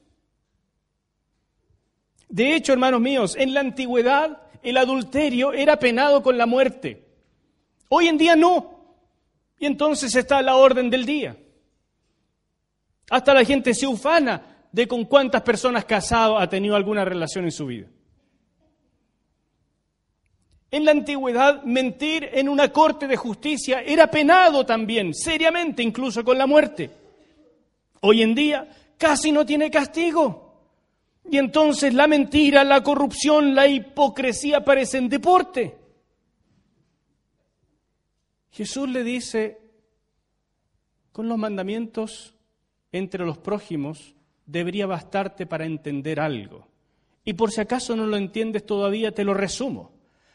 De 2.33 2.55
hecho, 2.55 2.73
hermanos 2.73 2.99
míos, 2.99 3.35
en 3.37 3.53
la 3.53 3.59
antigüedad 3.59 4.41
el 4.63 4.77
adulterio 4.77 5.53
era 5.53 5.77
penado 5.77 6.23
con 6.23 6.35
la 6.35 6.47
muerte. 6.47 7.05
Hoy 7.89 8.07
en 8.07 8.17
día 8.17 8.35
no. 8.35 8.95
Y 9.59 9.67
entonces 9.67 10.15
está 10.15 10.41
la 10.41 10.55
orden 10.55 10.89
del 10.89 11.05
día. 11.05 11.37
Hasta 13.11 13.35
la 13.35 13.45
gente 13.45 13.75
se 13.75 13.85
ufana 13.85 14.65
de 14.71 14.87
con 14.87 15.05
cuántas 15.05 15.43
personas 15.43 15.85
casado 15.85 16.39
ha 16.39 16.49
tenido 16.49 16.75
alguna 16.75 17.05
relación 17.05 17.45
en 17.45 17.51
su 17.51 17.67
vida. 17.67 17.85
En 20.71 20.85
la 20.85 20.91
antigüedad, 20.91 21.61
mentir 21.61 22.31
en 22.33 22.49
una 22.49 22.69
corte 22.69 23.05
de 23.05 23.15
justicia 23.15 23.83
era 23.83 24.07
penado 24.07 24.65
también, 24.65 25.13
seriamente, 25.13 25.83
incluso 25.83 26.23
con 26.23 26.39
la 26.39 26.47
muerte. 26.47 26.89
Hoy 28.01 28.23
en 28.23 28.33
día 28.33 28.67
casi 28.97 29.31
no 29.31 29.45
tiene 29.45 29.69
castigo. 29.69 30.42
Y 31.29 31.37
entonces 31.37 31.93
la 31.93 32.07
mentira, 32.07 32.63
la 32.63 32.83
corrupción, 32.83 33.55
la 33.55 33.67
hipocresía 33.67 34.63
parecen 34.63 35.09
deporte. 35.09 35.77
Jesús 38.51 38.89
le 38.89 39.03
dice, 39.03 39.59
con 41.11 41.27
los 41.27 41.37
mandamientos 41.37 42.35
entre 42.91 43.25
los 43.25 43.37
prójimos 43.37 44.15
debería 44.45 44.85
bastarte 44.85 45.45
para 45.45 45.65
entender 45.65 46.19
algo. 46.19 46.67
Y 47.23 47.33
por 47.33 47.51
si 47.51 47.61
acaso 47.61 47.95
no 47.95 48.05
lo 48.05 48.17
entiendes 48.17 48.65
todavía, 48.65 49.13
te 49.13 49.23
lo 49.23 49.33
resumo. 49.33 49.91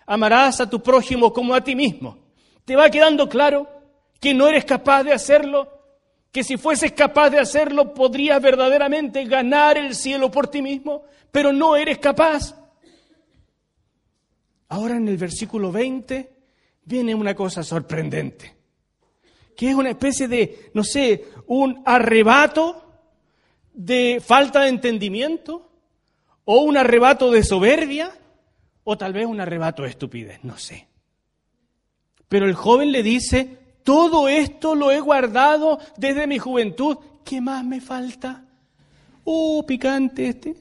Amarás 0.07 0.61
a 0.61 0.71
tu 0.71 0.83
prójimo 0.83 1.33
como 1.33 1.55
a 1.55 1.63
ti 1.63 1.77
mismo. 1.77 2.19
¿Te 2.65 2.77
va 2.77 2.91
quedando 2.91 3.29
claro 3.29 3.69
que 4.21 4.35
no 4.35 4.49
eres 4.49 4.65
capaz 4.65 5.05
de 5.05 5.13
hacerlo? 5.13 5.78
Que 6.33 6.45
si 6.45 6.57
fueses 6.57 6.93
capaz 6.93 7.31
de 7.31 7.39
hacerlo 7.39 7.95
podrías 7.95 8.41
verdaderamente 8.41 9.25
ganar 9.25 9.79
el 9.79 9.95
cielo 9.95 10.31
por 10.31 10.49
ti 10.49 10.63
mismo, 10.63 11.05
pero 11.31 11.53
no 11.53 11.77
eres 11.77 11.99
capaz. 11.99 12.55
Ahora 14.69 14.97
en 14.97 15.09
el 15.09 15.17
versículo 15.17 15.73
20 15.73 16.31
viene 16.85 17.15
una 17.15 17.35
cosa 17.35 17.63
sorprendente, 17.63 18.57
que 19.57 19.71
es 19.71 19.75
una 19.75 19.91
especie 19.91 20.29
de, 20.29 20.71
no 20.75 20.85
sé, 20.85 21.25
un 21.47 21.83
arrebato 21.87 22.85
de 23.73 24.23
falta 24.25 24.63
de 24.63 24.69
entendimiento, 24.69 25.71
o 26.45 26.63
un 26.63 26.77
arrebato 26.77 27.31
de 27.31 27.45
soberbia, 27.45 28.11
o 28.85 28.97
tal 28.97 29.13
vez 29.13 29.27
un 29.27 29.41
arrebato 29.41 29.83
de 29.83 29.91
estupidez, 29.91 30.43
no 30.43 30.57
sé. 30.57 30.89
Pero 32.27 32.47
el 32.47 32.55
joven 32.55 32.91
le 32.91 33.03
dice, 33.03 33.59
todo 33.83 34.29
esto 34.29 34.75
lo 34.75 34.91
he 34.91 35.01
guardado 35.01 35.79
desde 35.97 36.27
mi 36.27 36.39
juventud, 36.39 36.99
¿qué 37.25 37.41
más 37.41 37.65
me 37.65 37.81
falta? 37.81 38.45
Oh, 39.25 39.65
picante 39.67 40.29
este. 40.29 40.57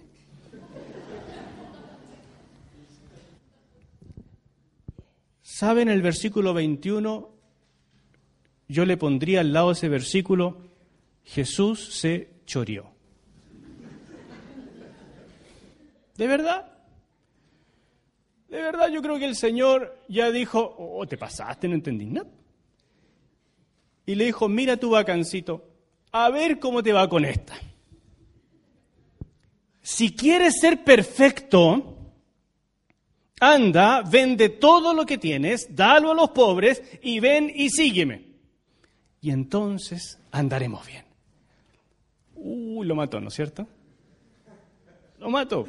¿Saben 5.41 5.89
el 5.89 6.01
versículo 6.01 6.53
21? 6.53 7.29
Yo 8.67 8.85
le 8.85 8.97
pondría 8.97 9.39
al 9.39 9.53
lado 9.53 9.71
ese 9.71 9.89
versículo, 9.89 10.57
Jesús 11.23 11.95
se 11.95 12.29
choreó. 12.45 12.91
¿De 16.15 16.27
verdad? 16.27 16.71
De 18.49 18.61
verdad 18.61 18.89
yo 18.89 19.01
creo 19.01 19.17
que 19.19 19.25
el 19.25 19.35
Señor 19.35 20.03
ya 20.07 20.31
dijo, 20.31 20.75
oh, 20.77 21.05
te 21.07 21.17
pasaste, 21.17 21.67
no 21.67 21.75
entendí 21.75 22.05
nada. 22.05 22.27
Y 24.07 24.15
le 24.15 24.25
dijo, 24.25 24.49
mira 24.49 24.77
tu 24.77 24.91
vacancito, 24.91 25.69
a 26.11 26.29
ver 26.31 26.59
cómo 26.59 26.81
te 26.81 26.93
va 26.93 27.07
con 27.07 27.25
esta. 27.25 27.55
Si 29.81 30.13
quieres 30.13 30.59
ser 30.59 30.83
perfecto, 30.83 31.97
anda, 33.39 34.01
vende 34.01 34.49
todo 34.49 34.93
lo 34.93 35.05
que 35.05 35.17
tienes, 35.17 35.75
dalo 35.75 36.11
a 36.11 36.15
los 36.15 36.29
pobres 36.31 36.81
y 37.01 37.19
ven 37.19 37.51
y 37.53 37.69
sígueme. 37.69 38.25
Y 39.21 39.31
entonces 39.31 40.19
andaremos 40.31 40.87
bien. 40.87 41.05
Uy, 42.35 42.87
lo 42.87 42.95
mató, 42.95 43.19
¿no 43.19 43.27
es 43.27 43.33
cierto? 43.33 43.67
Lo 45.19 45.29
mató. 45.29 45.67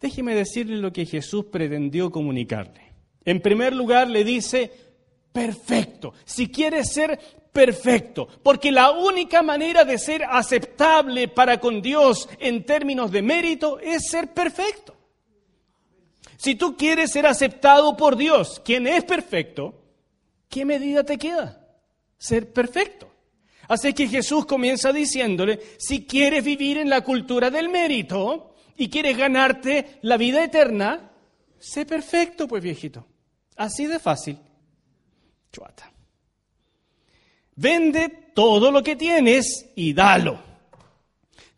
Déjeme 0.00 0.34
decirle 0.34 0.76
lo 0.76 0.92
que 0.92 1.06
Jesús 1.06 1.46
pretendió 1.46 2.10
comunicarle. 2.10 2.82
En 3.24 3.40
primer 3.40 3.72
lugar, 3.72 4.10
le 4.10 4.24
dice, 4.24 4.72
perfecto, 5.32 6.14
si 6.24 6.48
quieres 6.48 6.92
ser 6.92 7.18
perfecto, 7.52 8.28
porque 8.42 8.70
la 8.70 8.90
única 8.92 9.42
manera 9.42 9.84
de 9.84 9.98
ser 9.98 10.24
aceptable 10.24 11.28
para 11.28 11.60
con 11.60 11.82
Dios 11.82 12.28
en 12.38 12.64
términos 12.64 13.10
de 13.10 13.22
mérito 13.22 13.78
es 13.78 14.08
ser 14.08 14.32
perfecto. 14.32 14.94
Si 16.36 16.54
tú 16.54 16.76
quieres 16.76 17.12
ser 17.12 17.26
aceptado 17.26 17.96
por 17.96 18.16
Dios, 18.16 18.60
quien 18.64 18.86
es 18.86 19.04
perfecto, 19.04 19.80
¿qué 20.48 20.64
medida 20.64 21.04
te 21.04 21.18
queda? 21.18 21.66
Ser 22.18 22.52
perfecto. 22.52 23.08
Así 23.68 23.92
que 23.94 24.08
Jesús 24.08 24.44
comienza 24.44 24.92
diciéndole, 24.92 25.60
si 25.78 26.04
quieres 26.04 26.44
vivir 26.44 26.78
en 26.78 26.90
la 26.90 27.02
cultura 27.02 27.48
del 27.48 27.68
mérito, 27.68 28.52
y 28.76 28.88
quieres 28.88 29.16
ganarte 29.16 29.98
la 30.02 30.16
vida 30.16 30.42
eterna, 30.42 31.12
sé 31.58 31.86
perfecto, 31.86 32.48
pues 32.48 32.62
viejito. 32.62 33.06
Así 33.56 33.86
de 33.86 33.98
fácil. 33.98 34.38
Chuata. 35.52 35.92
Vende 37.56 38.08
todo 38.34 38.70
lo 38.70 38.82
que 38.82 38.96
tienes 38.96 39.70
y 39.76 39.92
dalo. 39.92 40.38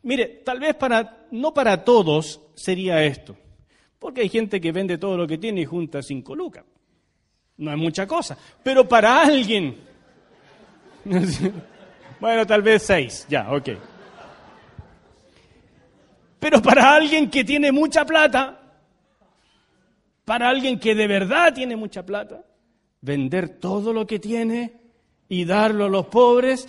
Mire, 0.03 0.43
tal 0.45 0.61
vez 0.61 0.75
para, 0.75 1.27
no 1.31 1.55
para 1.55 1.85
todos 1.85 2.41
sería 2.55 3.03
esto. 3.05 3.37
Porque 3.99 4.21
hay 4.23 4.29
gente 4.29 4.61
que 4.61 4.73
vende 4.73 4.99
todo 4.99 5.17
lo 5.17 5.27
que 5.27 5.39
tiene 5.39 5.63
y 5.63 5.65
junta 5.65 6.03
cinco 6.03 6.35
lucas. 6.35 6.65
No 7.57 7.71
es 7.71 7.79
mucha 7.79 8.07
cosa. 8.07 8.37
Pero 8.63 8.87
para 8.87 9.23
alguien. 9.23 9.79
bueno, 12.21 12.47
tal 12.47 12.63
vez 12.63 12.83
seis. 12.83 13.27
Ya, 13.29 13.51
ok. 13.51 13.71
Pero 16.39 16.61
para 16.61 16.95
alguien 16.95 17.31
que 17.31 17.45
tiene 17.45 17.73
mucha 17.73 18.05
plata, 18.05 18.61
para 20.27 20.51
alguien 20.51 20.79
que 20.79 20.95
de 20.95 21.07
verdad 21.07 21.55
tiene 21.55 21.75
mucha 21.75 22.05
plata, 22.05 22.45
vender 23.05 23.51
todo 23.51 23.93
lo 23.93 24.07
que 24.07 24.19
tiene 24.19 24.81
y 25.29 25.45
darlo 25.45 25.85
a 25.85 25.89
los 25.91 26.07
pobres, 26.07 26.67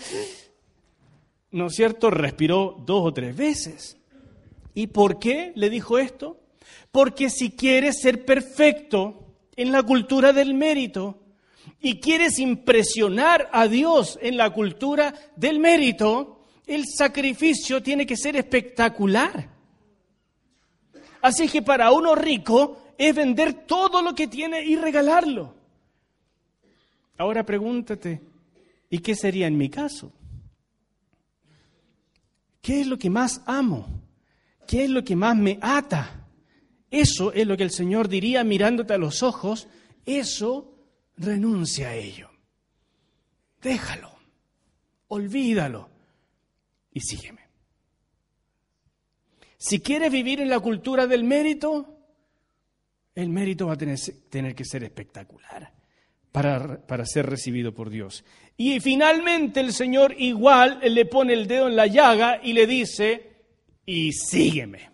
¿no 1.51 1.67
es 1.67 1.75
cierto? 1.75 2.11
Respiró 2.11 2.75
dos 2.85 3.05
o 3.05 3.13
tres 3.13 3.35
veces. 3.35 3.97
¿Y 4.73 4.87
por 4.87 5.17
qué 5.17 5.53
le 5.55 5.69
dijo 5.69 5.97
esto? 5.97 6.41
Porque 6.91 7.29
si 7.29 7.51
quieres 7.51 8.01
ser 8.01 8.25
perfecto 8.25 9.35
en 9.55 9.71
la 9.71 9.83
cultura 9.83 10.33
del 10.33 10.53
mérito 10.53 11.21
y 11.79 12.01
quieres 12.01 12.37
impresionar 12.39 13.49
a 13.53 13.69
Dios 13.69 14.19
en 14.21 14.35
la 14.35 14.49
cultura 14.49 15.13
del 15.37 15.59
mérito, 15.59 16.43
el 16.67 16.83
sacrificio 16.85 17.81
tiene 17.81 18.05
que 18.05 18.17
ser 18.17 18.35
espectacular. 18.35 19.51
Así 21.21 21.47
que 21.47 21.61
para 21.61 21.93
uno 21.93 22.13
rico 22.13 22.77
es 22.97 23.15
vender 23.15 23.65
todo 23.65 24.01
lo 24.01 24.13
que 24.13 24.27
tiene 24.27 24.65
y 24.65 24.75
regalarlo. 24.75 25.54
Ahora 27.17 27.45
pregúntate, 27.45 28.21
¿y 28.89 28.99
qué 28.99 29.15
sería 29.15 29.47
en 29.47 29.57
mi 29.57 29.69
caso? 29.69 30.11
¿Qué 32.61 32.81
es 32.81 32.87
lo 32.87 32.97
que 32.97 33.09
más 33.09 33.41
amo? 33.45 33.87
¿Qué 34.67 34.85
es 34.85 34.89
lo 34.89 35.03
que 35.03 35.15
más 35.15 35.37
me 35.37 35.59
ata? 35.61 36.27
Eso 36.89 37.31
es 37.31 37.45
lo 37.45 37.55
que 37.55 37.63
el 37.63 37.71
Señor 37.71 38.07
diría 38.07 38.43
mirándote 38.43 38.93
a 38.93 38.97
los 38.97 39.21
ojos 39.23 39.67
eso 40.05 40.77
renuncia 41.17 41.89
a 41.89 41.95
ello. 41.95 42.29
Déjalo, 43.61 44.11
olvídalo 45.07 45.89
y 46.91 46.99
sígueme. 46.99 47.41
Si 49.57 49.79
quieres 49.79 50.11
vivir 50.11 50.41
en 50.41 50.49
la 50.49 50.59
cultura 50.59 51.07
del 51.07 51.23
mérito, 51.23 51.97
el 53.15 53.29
mérito 53.29 53.67
va 53.67 53.73
a 53.73 53.77
tener, 53.77 53.99
tener 54.29 54.53
que 54.53 54.65
ser 54.65 54.83
espectacular 54.83 55.74
para, 56.35 56.85
para, 56.85 57.05
ser 57.05 57.25
recibido 57.27 57.73
por 57.73 57.89
Dios. 57.89 58.25
Y 58.57 58.81
finalmente 58.81 59.61
el 59.61 59.71
Señor 59.71 60.13
igual 60.17 60.79
le 60.83 61.05
pone 61.05 61.31
el 61.31 61.47
dedo 61.47 61.69
en 61.69 61.77
la 61.77 61.87
llaga 61.87 62.41
y 62.43 62.51
le 62.51 62.67
dice, 62.67 63.31
y 63.85 64.11
sígueme. 64.11 64.89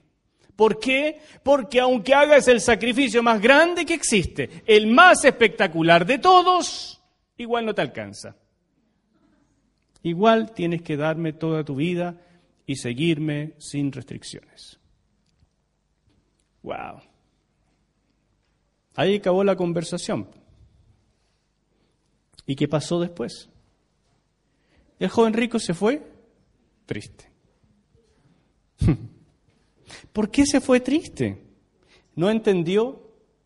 ¿Por 0.56 0.80
qué? 0.80 1.20
Porque 1.42 1.80
aunque 1.80 2.14
hagas 2.14 2.48
el 2.48 2.62
sacrificio 2.62 3.24
más 3.24 3.42
grande 3.42 3.88
que 3.88 3.96
existe, 3.96 4.62
el 4.68 4.86
más 4.86 5.26
espectacular 5.26 6.06
de 6.06 6.20
todos, 6.20 7.02
igual 7.38 7.66
no 7.66 7.74
te 7.74 7.82
alcanza. 7.82 8.36
Igual 10.04 10.54
tienes 10.54 10.84
que 10.84 10.96
darme 10.96 11.34
toda 11.34 11.64
tu 11.64 11.74
vida 11.74 12.22
y 12.68 12.76
seguirme 12.76 13.54
sin 13.58 13.92
restricciones. 13.92 14.80
Wow. 16.62 17.02
Ahí 18.94 19.16
acabó 19.16 19.44
la 19.44 19.56
conversación. 19.56 20.28
¿Y 22.46 22.56
qué 22.56 22.68
pasó 22.68 23.00
después? 23.00 23.50
El 25.00 25.10
joven 25.10 25.34
rico 25.34 25.60
se 25.60 25.74
fue 25.74 26.02
triste. 26.86 27.32
¿Por 30.14 30.30
qué 30.30 30.46
se 30.46 30.62
fue 30.62 30.80
triste? 30.80 31.42
No 32.16 32.30
entendió 32.30 33.02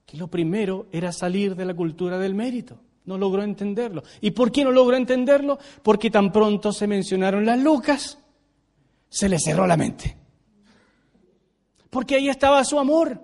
que 0.06 0.18
lo 0.18 0.28
primero 0.28 0.88
era 0.92 1.12
salir 1.12 1.56
de 1.56 1.66
la 1.66 1.74
cultura 1.74 2.18
del 2.20 2.36
mérito. 2.36 2.80
No 3.06 3.18
logró 3.18 3.44
entenderlo. 3.44 4.04
¿Y 4.20 4.32
por 4.32 4.52
qué 4.52 4.64
no 4.64 4.72
logró 4.72 4.98
entenderlo? 4.98 5.60
Porque 5.84 6.10
tan 6.10 6.32
pronto 6.32 6.74
se 6.74 6.88
mencionaron 6.88 7.46
las 7.46 7.60
lucas, 7.60 8.18
se 9.10 9.30
le 9.30 9.38
cerró 9.40 9.68
la 9.68 9.78
mente. 9.78 10.18
Porque 11.90 12.16
ahí 12.16 12.30
estaba 12.30 12.64
su 12.66 12.80
amor. 12.80 13.22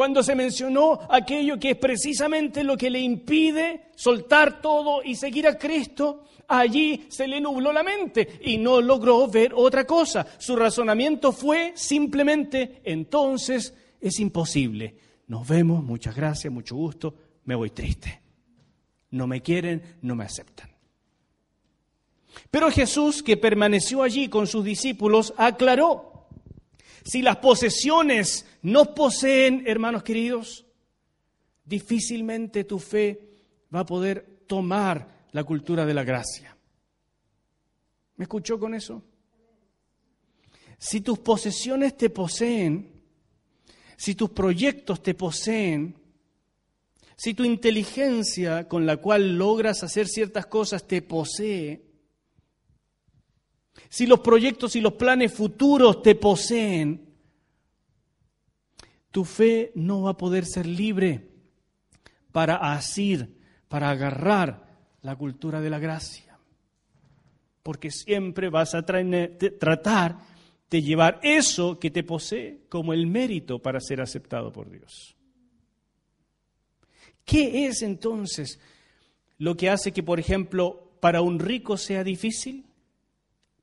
Cuando 0.00 0.22
se 0.22 0.34
mencionó 0.34 0.98
aquello 1.10 1.58
que 1.58 1.72
es 1.72 1.76
precisamente 1.76 2.64
lo 2.64 2.74
que 2.74 2.88
le 2.88 3.00
impide 3.00 3.90
soltar 3.94 4.62
todo 4.62 5.02
y 5.04 5.14
seguir 5.14 5.46
a 5.46 5.58
Cristo, 5.58 6.24
allí 6.48 7.04
se 7.10 7.28
le 7.28 7.38
nubló 7.38 7.70
la 7.70 7.82
mente 7.82 8.40
y 8.40 8.56
no 8.56 8.80
logró 8.80 9.28
ver 9.28 9.52
otra 9.54 9.86
cosa. 9.86 10.26
Su 10.38 10.56
razonamiento 10.56 11.32
fue 11.32 11.74
simplemente, 11.74 12.80
entonces 12.82 13.74
es 14.00 14.18
imposible. 14.20 14.96
Nos 15.26 15.46
vemos, 15.46 15.84
muchas 15.84 16.16
gracias, 16.16 16.50
mucho 16.50 16.76
gusto, 16.76 17.14
me 17.44 17.54
voy 17.54 17.68
triste. 17.68 18.22
No 19.10 19.26
me 19.26 19.42
quieren, 19.42 19.98
no 20.00 20.16
me 20.16 20.24
aceptan. 20.24 20.70
Pero 22.50 22.70
Jesús, 22.70 23.22
que 23.22 23.36
permaneció 23.36 24.02
allí 24.02 24.28
con 24.28 24.46
sus 24.46 24.64
discípulos, 24.64 25.34
aclaró, 25.36 26.26
si 27.04 27.20
las 27.20 27.36
posesiones 27.36 28.46
no 28.62 28.94
poseen, 28.94 29.64
hermanos 29.66 30.02
queridos, 30.02 30.66
difícilmente 31.64 32.64
tu 32.64 32.78
fe 32.78 33.30
va 33.74 33.80
a 33.80 33.86
poder 33.86 34.40
tomar 34.46 35.26
la 35.32 35.44
cultura 35.44 35.86
de 35.86 35.94
la 35.94 36.04
gracia. 36.04 36.56
¿Me 38.16 38.24
escuchó 38.24 38.58
con 38.58 38.74
eso? 38.74 39.02
Si 40.78 41.00
tus 41.00 41.18
posesiones 41.20 41.96
te 41.96 42.10
poseen, 42.10 42.90
si 43.96 44.14
tus 44.14 44.30
proyectos 44.30 45.02
te 45.02 45.14
poseen, 45.14 45.94
si 47.16 47.34
tu 47.34 47.44
inteligencia 47.44 48.66
con 48.66 48.86
la 48.86 48.96
cual 48.96 49.36
logras 49.36 49.82
hacer 49.82 50.08
ciertas 50.08 50.46
cosas 50.46 50.86
te 50.86 51.02
posee, 51.02 51.82
si 53.88 54.06
los 54.06 54.20
proyectos 54.20 54.74
y 54.76 54.80
los 54.80 54.94
planes 54.94 55.32
futuros 55.32 56.02
te 56.02 56.14
poseen, 56.14 57.09
tu 59.10 59.24
fe 59.24 59.72
no 59.74 60.02
va 60.02 60.10
a 60.10 60.16
poder 60.16 60.44
ser 60.44 60.66
libre 60.66 61.28
para 62.32 62.56
asir, 62.72 63.36
para 63.68 63.90
agarrar 63.90 64.66
la 65.02 65.16
cultura 65.16 65.60
de 65.60 65.70
la 65.70 65.78
gracia. 65.78 66.38
Porque 67.62 67.90
siempre 67.90 68.48
vas 68.48 68.74
a 68.74 68.82
tratar 68.84 70.18
de 70.70 70.82
llevar 70.82 71.18
eso 71.22 71.78
que 71.78 71.90
te 71.90 72.04
posee 72.04 72.62
como 72.68 72.92
el 72.92 73.06
mérito 73.06 73.58
para 73.58 73.80
ser 73.80 74.00
aceptado 74.00 74.52
por 74.52 74.70
Dios. 74.70 75.16
¿Qué 77.24 77.66
es 77.66 77.82
entonces 77.82 78.60
lo 79.38 79.56
que 79.56 79.68
hace 79.68 79.92
que, 79.92 80.02
por 80.02 80.20
ejemplo, 80.20 80.92
para 81.00 81.20
un 81.20 81.38
rico 81.38 81.76
sea 81.76 82.04
difícil? 82.04 82.66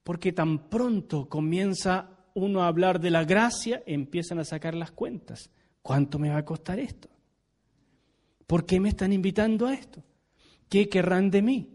Porque 0.03 0.31
tan 0.31 0.69
pronto 0.69 1.27
comienza 1.27 2.16
uno 2.37 2.61
a 2.61 2.67
hablar 2.67 2.99
de 2.99 3.09
la 3.09 3.25
gracia, 3.25 3.81
empiezan 3.87 4.37
a 4.37 4.45
sacar 4.45 4.75
las 4.75 4.91
cuentas. 4.91 5.49
¿Cuánto 5.81 6.19
me 6.19 6.29
va 6.29 6.37
a 6.37 6.45
costar 6.45 6.79
esto? 6.79 7.09
¿Por 8.45 8.65
qué 8.65 8.79
me 8.79 8.89
están 8.89 9.11
invitando 9.11 9.65
a 9.65 9.73
esto? 9.73 10.03
¿Qué 10.69 10.87
querrán 10.87 11.31
de 11.31 11.41
mí? 11.41 11.67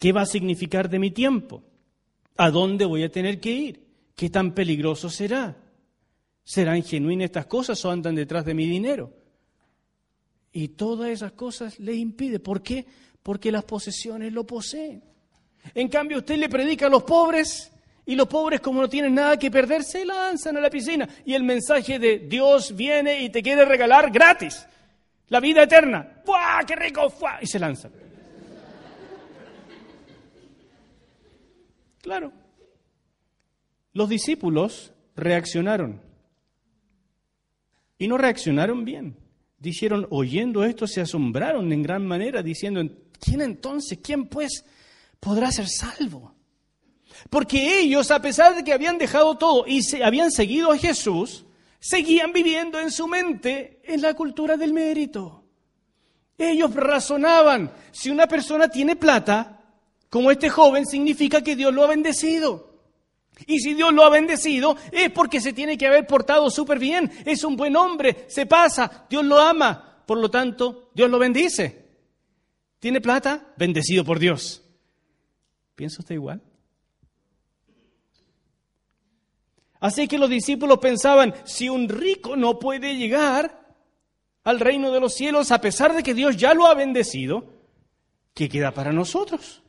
¿Qué 0.00 0.10
va 0.12 0.22
a 0.22 0.26
significar 0.26 0.90
de 0.90 0.98
mi 0.98 1.12
tiempo? 1.12 1.62
¿A 2.36 2.50
dónde 2.50 2.84
voy 2.84 3.04
a 3.04 3.12
tener 3.12 3.38
que 3.38 3.52
ir? 3.52 3.86
¿Qué 4.16 4.28
tan 4.28 4.52
peligroso 4.52 5.08
será? 5.08 5.56
¿Serán 6.42 6.82
genuinas 6.82 7.26
estas 7.26 7.46
cosas 7.46 7.84
o 7.84 7.90
andan 7.92 8.16
detrás 8.16 8.44
de 8.44 8.54
mi 8.54 8.66
dinero? 8.66 9.12
Y 10.52 10.68
todas 10.68 11.10
esas 11.10 11.32
cosas 11.32 11.78
le 11.78 11.94
impide. 11.94 12.40
¿Por 12.40 12.62
qué? 12.62 12.86
Porque 13.22 13.52
las 13.52 13.62
posesiones 13.62 14.32
lo 14.32 14.44
poseen. 14.44 15.04
En 15.74 15.88
cambio, 15.88 16.18
usted 16.18 16.38
le 16.38 16.48
predica 16.48 16.86
a 16.86 16.90
los 16.90 17.04
pobres 17.04 17.70
y 18.08 18.16
los 18.16 18.26
pobres, 18.26 18.60
como 18.60 18.80
no 18.80 18.88
tienen 18.88 19.14
nada 19.14 19.38
que 19.38 19.50
perder, 19.50 19.84
se 19.84 20.02
lanzan 20.02 20.56
a 20.56 20.60
la 20.62 20.70
piscina. 20.70 21.06
Y 21.26 21.34
el 21.34 21.42
mensaje 21.42 21.98
de 21.98 22.20
Dios 22.20 22.74
viene 22.74 23.20
y 23.20 23.28
te 23.28 23.42
quiere 23.42 23.66
regalar 23.66 24.10
gratis 24.10 24.66
la 25.28 25.40
vida 25.40 25.64
eterna. 25.64 26.22
¡Buah, 26.24 26.64
qué 26.66 26.74
rico! 26.74 27.12
¡Buah! 27.20 27.42
Y 27.42 27.46
se 27.46 27.58
lanzan. 27.58 27.92
Claro. 32.00 32.32
Los 33.92 34.08
discípulos 34.08 34.90
reaccionaron. 35.14 36.00
Y 37.98 38.08
no 38.08 38.16
reaccionaron 38.16 38.86
bien. 38.86 39.18
Dijeron, 39.58 40.06
oyendo 40.08 40.64
esto, 40.64 40.86
se 40.86 41.02
asombraron 41.02 41.70
en 41.74 41.82
gran 41.82 42.06
manera, 42.06 42.42
diciendo, 42.42 42.80
¿quién 43.20 43.42
entonces, 43.42 43.98
quién 44.02 44.28
pues 44.28 44.64
podrá 45.20 45.52
ser 45.52 45.68
salvo? 45.68 46.37
Porque 47.30 47.80
ellos, 47.80 48.10
a 48.10 48.20
pesar 48.20 48.54
de 48.54 48.64
que 48.64 48.72
habían 48.72 48.98
dejado 48.98 49.36
todo 49.36 49.66
y 49.66 49.82
se 49.82 50.04
habían 50.04 50.30
seguido 50.30 50.72
a 50.72 50.78
Jesús, 50.78 51.44
seguían 51.80 52.32
viviendo 52.32 52.78
en 52.80 52.90
su 52.90 53.06
mente 53.06 53.80
en 53.84 54.02
la 54.02 54.14
cultura 54.14 54.56
del 54.56 54.72
mérito. 54.72 55.44
Ellos 56.36 56.74
razonaban, 56.74 57.72
si 57.90 58.10
una 58.10 58.26
persona 58.26 58.68
tiene 58.68 58.96
plata, 58.96 59.58
como 60.08 60.30
este 60.30 60.48
joven, 60.48 60.86
significa 60.86 61.42
que 61.42 61.56
Dios 61.56 61.74
lo 61.74 61.84
ha 61.84 61.88
bendecido. 61.88 62.68
Y 63.46 63.60
si 63.60 63.74
Dios 63.74 63.92
lo 63.92 64.04
ha 64.04 64.10
bendecido, 64.10 64.76
es 64.90 65.10
porque 65.10 65.40
se 65.40 65.52
tiene 65.52 65.76
que 65.76 65.86
haber 65.86 66.06
portado 66.06 66.50
súper 66.50 66.78
bien. 66.78 67.10
Es 67.24 67.44
un 67.44 67.56
buen 67.56 67.76
hombre, 67.76 68.24
se 68.28 68.46
pasa, 68.46 69.06
Dios 69.08 69.24
lo 69.24 69.38
ama. 69.38 70.02
Por 70.06 70.18
lo 70.18 70.30
tanto, 70.30 70.90
Dios 70.94 71.10
lo 71.10 71.18
bendice. 71.18 71.86
¿Tiene 72.80 73.00
plata? 73.00 73.52
Bendecido 73.56 74.04
por 74.04 74.18
Dios. 74.18 74.62
¿Piensa 75.74 76.00
usted 76.00 76.14
igual? 76.14 76.42
Así 79.80 80.08
que 80.08 80.18
los 80.18 80.28
discípulos 80.28 80.78
pensaban, 80.78 81.34
si 81.44 81.68
un 81.68 81.88
rico 81.88 82.36
no 82.36 82.58
puede 82.58 82.96
llegar 82.96 83.74
al 84.44 84.60
reino 84.60 84.90
de 84.90 85.00
los 85.00 85.14
cielos 85.14 85.52
a 85.52 85.60
pesar 85.60 85.94
de 85.94 86.02
que 86.02 86.14
Dios 86.14 86.36
ya 86.36 86.54
lo 86.54 86.66
ha 86.66 86.74
bendecido, 86.74 87.52
¿qué 88.34 88.48
queda 88.48 88.72
para 88.72 88.92
nosotros? 88.92 89.62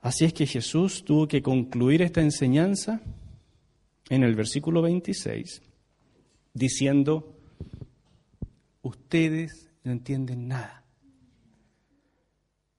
Así 0.00 0.24
es 0.24 0.32
que 0.32 0.46
Jesús 0.46 1.04
tuvo 1.04 1.28
que 1.28 1.42
concluir 1.42 2.00
esta 2.00 2.22
enseñanza 2.22 3.00
en 4.08 4.24
el 4.24 4.34
versículo 4.34 4.80
26 4.80 5.62
diciendo, 6.54 7.36
ustedes 8.82 9.70
no 9.84 9.92
entienden 9.92 10.48
nada. 10.48 10.84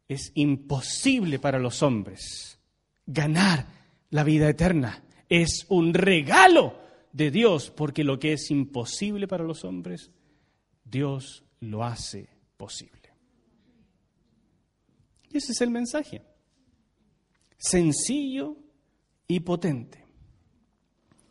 Es 0.08 0.32
imposible 0.34 1.38
para 1.38 1.60
los 1.60 1.84
hombres 1.84 2.60
ganar 3.06 3.81
la 4.12 4.24
vida 4.24 4.48
eterna. 4.48 5.04
Es 5.28 5.66
un 5.70 5.94
regalo 5.94 6.76
de 7.12 7.32
Dios, 7.32 7.72
porque 7.72 8.04
lo 8.04 8.20
que 8.20 8.34
es 8.34 8.52
imposible 8.52 9.28
para 9.28 9.44
los 9.44 9.66
hombres, 9.66 10.12
Dios 10.86 11.44
lo 11.60 11.84
hace 11.84 12.30
posible. 12.58 13.14
Y 15.32 15.38
ese 15.38 15.54
es 15.54 15.62
el 15.62 15.72
mensaje 15.72 16.22
sencillo 17.62 18.58
y 19.28 19.40
potente. 19.42 20.04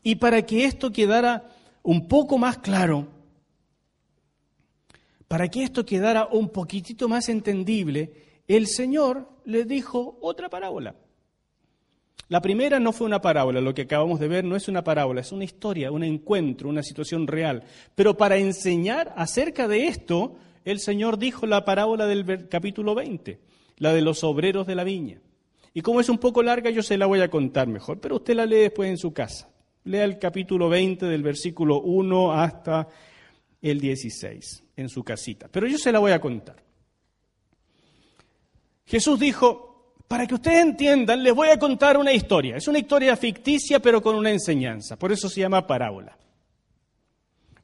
Y 0.02 0.14
para 0.14 0.46
que 0.46 0.64
esto 0.64 0.90
quedara 0.92 1.52
un 1.82 2.08
poco 2.08 2.38
más 2.38 2.58
claro, 2.58 3.08
para 5.28 5.48
que 5.48 5.64
esto 5.64 5.84
quedara 5.84 6.26
un 6.26 6.48
poquitito 6.48 7.08
más 7.08 7.28
entendible, 7.28 8.42
el 8.48 8.66
Señor 8.68 9.28
le 9.44 9.64
dijo 9.64 10.18
otra 10.22 10.48
parábola. 10.48 10.94
La 12.28 12.40
primera 12.40 12.78
no 12.78 12.92
fue 12.92 13.06
una 13.06 13.20
parábola, 13.20 13.60
lo 13.60 13.74
que 13.74 13.82
acabamos 13.82 14.20
de 14.20 14.28
ver 14.28 14.44
no 14.44 14.54
es 14.54 14.68
una 14.68 14.84
parábola, 14.84 15.20
es 15.20 15.32
una 15.32 15.44
historia, 15.44 15.90
un 15.90 16.04
encuentro, 16.04 16.68
una 16.68 16.82
situación 16.82 17.26
real. 17.26 17.64
Pero 17.94 18.16
para 18.16 18.36
enseñar 18.36 19.12
acerca 19.16 19.66
de 19.66 19.88
esto, 19.88 20.36
el 20.64 20.78
Señor 20.78 21.18
dijo 21.18 21.46
la 21.46 21.64
parábola 21.64 22.06
del 22.06 22.48
capítulo 22.48 22.94
20, 22.94 23.40
la 23.78 23.92
de 23.92 24.02
los 24.02 24.22
obreros 24.22 24.66
de 24.66 24.74
la 24.74 24.84
viña. 24.84 25.20
Y 25.72 25.82
como 25.82 26.00
es 26.00 26.08
un 26.08 26.18
poco 26.18 26.42
larga, 26.42 26.70
yo 26.70 26.82
se 26.82 26.98
la 26.98 27.06
voy 27.06 27.20
a 27.20 27.30
contar 27.30 27.68
mejor, 27.68 28.00
pero 28.00 28.16
usted 28.16 28.34
la 28.34 28.46
lee 28.46 28.56
después 28.56 28.90
en 28.90 28.98
su 28.98 29.12
casa. 29.12 29.48
Lea 29.84 30.04
el 30.04 30.18
capítulo 30.18 30.68
20 30.68 31.06
del 31.06 31.22
versículo 31.22 31.80
1 31.80 32.32
hasta 32.32 32.88
el 33.62 33.80
16 33.80 34.64
en 34.76 34.88
su 34.88 35.02
casita. 35.04 35.48
Pero 35.50 35.66
yo 35.66 35.78
se 35.78 35.92
la 35.92 35.98
voy 35.98 36.12
a 36.12 36.20
contar. 36.20 36.62
Jesús 38.86 39.20
dijo, 39.20 39.69
para 40.10 40.26
que 40.26 40.34
ustedes 40.34 40.62
entiendan, 40.62 41.22
les 41.22 41.32
voy 41.32 41.50
a 41.50 41.56
contar 41.60 41.96
una 41.96 42.12
historia. 42.12 42.56
Es 42.56 42.66
una 42.66 42.80
historia 42.80 43.16
ficticia, 43.16 43.78
pero 43.78 44.02
con 44.02 44.16
una 44.16 44.32
enseñanza. 44.32 44.96
Por 44.96 45.12
eso 45.12 45.28
se 45.28 45.38
llama 45.40 45.64
parábola. 45.68 46.18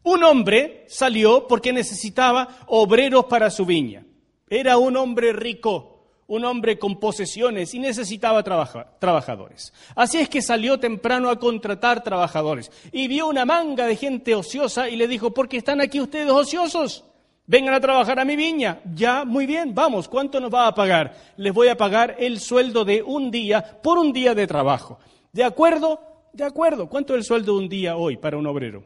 Un 0.04 0.22
hombre 0.22 0.84
salió 0.86 1.48
porque 1.48 1.72
necesitaba 1.72 2.46
obreros 2.68 3.24
para 3.24 3.50
su 3.50 3.66
viña. 3.66 4.04
Era 4.48 4.78
un 4.78 4.96
hombre 4.96 5.32
rico, 5.32 6.20
un 6.28 6.44
hombre 6.44 6.78
con 6.78 7.00
posesiones 7.00 7.74
y 7.74 7.80
necesitaba 7.80 8.44
trabaja- 8.44 8.96
trabajadores. 9.00 9.72
Así 9.96 10.18
es 10.18 10.28
que 10.28 10.40
salió 10.40 10.78
temprano 10.78 11.30
a 11.30 11.40
contratar 11.40 12.04
trabajadores 12.04 12.70
y 12.92 13.08
vio 13.08 13.26
una 13.26 13.44
manga 13.44 13.86
de 13.86 13.96
gente 13.96 14.36
ociosa 14.36 14.88
y 14.88 14.94
le 14.94 15.08
dijo, 15.08 15.34
¿por 15.34 15.48
qué 15.48 15.56
están 15.56 15.80
aquí 15.80 16.00
ustedes 16.00 16.30
ociosos? 16.30 17.02
Vengan 17.46 17.74
a 17.74 17.80
trabajar 17.80 18.18
a 18.18 18.24
mi 18.24 18.34
viña. 18.34 18.80
Ya, 18.94 19.24
muy 19.24 19.46
bien, 19.46 19.74
vamos, 19.74 20.08
¿cuánto 20.08 20.40
nos 20.40 20.52
va 20.52 20.66
a 20.66 20.74
pagar? 20.74 21.14
Les 21.36 21.52
voy 21.52 21.68
a 21.68 21.76
pagar 21.76 22.16
el 22.18 22.40
sueldo 22.40 22.84
de 22.84 23.02
un 23.02 23.30
día 23.30 23.80
por 23.82 23.98
un 23.98 24.12
día 24.12 24.34
de 24.34 24.46
trabajo. 24.46 24.98
¿De 25.32 25.44
acuerdo? 25.44 26.00
De 26.32 26.44
acuerdo. 26.44 26.88
¿Cuánto 26.88 27.14
es 27.14 27.18
el 27.18 27.24
sueldo 27.24 27.52
de 27.52 27.58
un 27.58 27.68
día 27.68 27.96
hoy 27.96 28.16
para 28.16 28.36
un 28.36 28.46
obrero? 28.46 28.84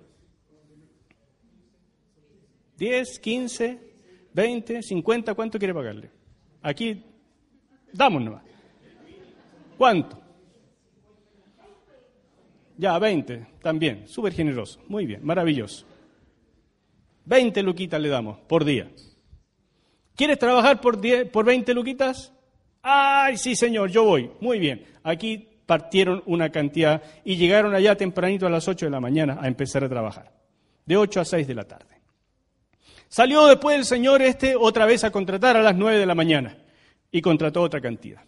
10, 2.77 3.19
15, 3.19 3.79
20, 4.33 4.83
50, 4.83 5.35
¿cuánto 5.35 5.59
quiere 5.59 5.75
pagarle? 5.75 6.11
Aquí, 6.63 7.03
damos. 7.93 8.41
¿Cuánto? 9.77 10.21
Ya, 12.77 12.99
20, 12.99 13.47
también, 13.63 14.09
súper 14.09 14.33
generoso, 14.33 14.81
muy 14.89 15.05
bien, 15.05 15.21
maravilloso. 15.23 15.87
20 17.25 17.63
luquitas 17.63 18.01
le 18.01 18.09
damos 18.09 18.39
por 18.41 18.65
día. 18.65 18.91
¿Quieres 20.17 20.39
trabajar 20.39 20.81
por, 20.81 21.01
10, 21.01 21.31
por 21.31 21.45
20 21.45 21.73
luquitas? 21.75 22.33
Ay, 22.83 23.37
sí, 23.37 23.57
señor, 23.57 23.91
yo 23.91 24.05
voy. 24.05 24.31
Muy 24.41 24.59
bien. 24.59 24.85
Aquí 25.03 25.49
partieron 25.67 26.23
una 26.27 26.51
cantidad 26.51 27.03
y 27.25 27.37
llegaron 27.37 27.75
allá 27.75 27.97
tempranito 27.97 28.47
a 28.47 28.51
las 28.51 28.67
8 28.69 28.87
de 28.87 28.91
la 28.91 29.01
mañana 29.01 29.39
a 29.41 29.47
empezar 29.47 29.85
a 29.85 29.89
trabajar. 29.89 30.33
De 30.85 30.97
8 30.97 31.21
a 31.21 31.25
6 31.25 31.47
de 31.47 31.55
la 31.55 31.65
tarde. 31.65 32.01
Salió 33.09 33.47
después 33.47 33.77
el 33.77 33.85
señor 33.85 34.23
este 34.23 34.57
otra 34.57 34.87
vez 34.87 35.05
a 35.05 35.11
contratar 35.11 35.57
a 35.57 35.63
las 35.63 35.77
9 35.77 35.99
de 35.99 36.07
la 36.07 36.15
mañana 36.15 36.59
y 37.11 37.21
contrató 37.21 37.63
otra 37.63 37.81
cantidad. 37.81 38.23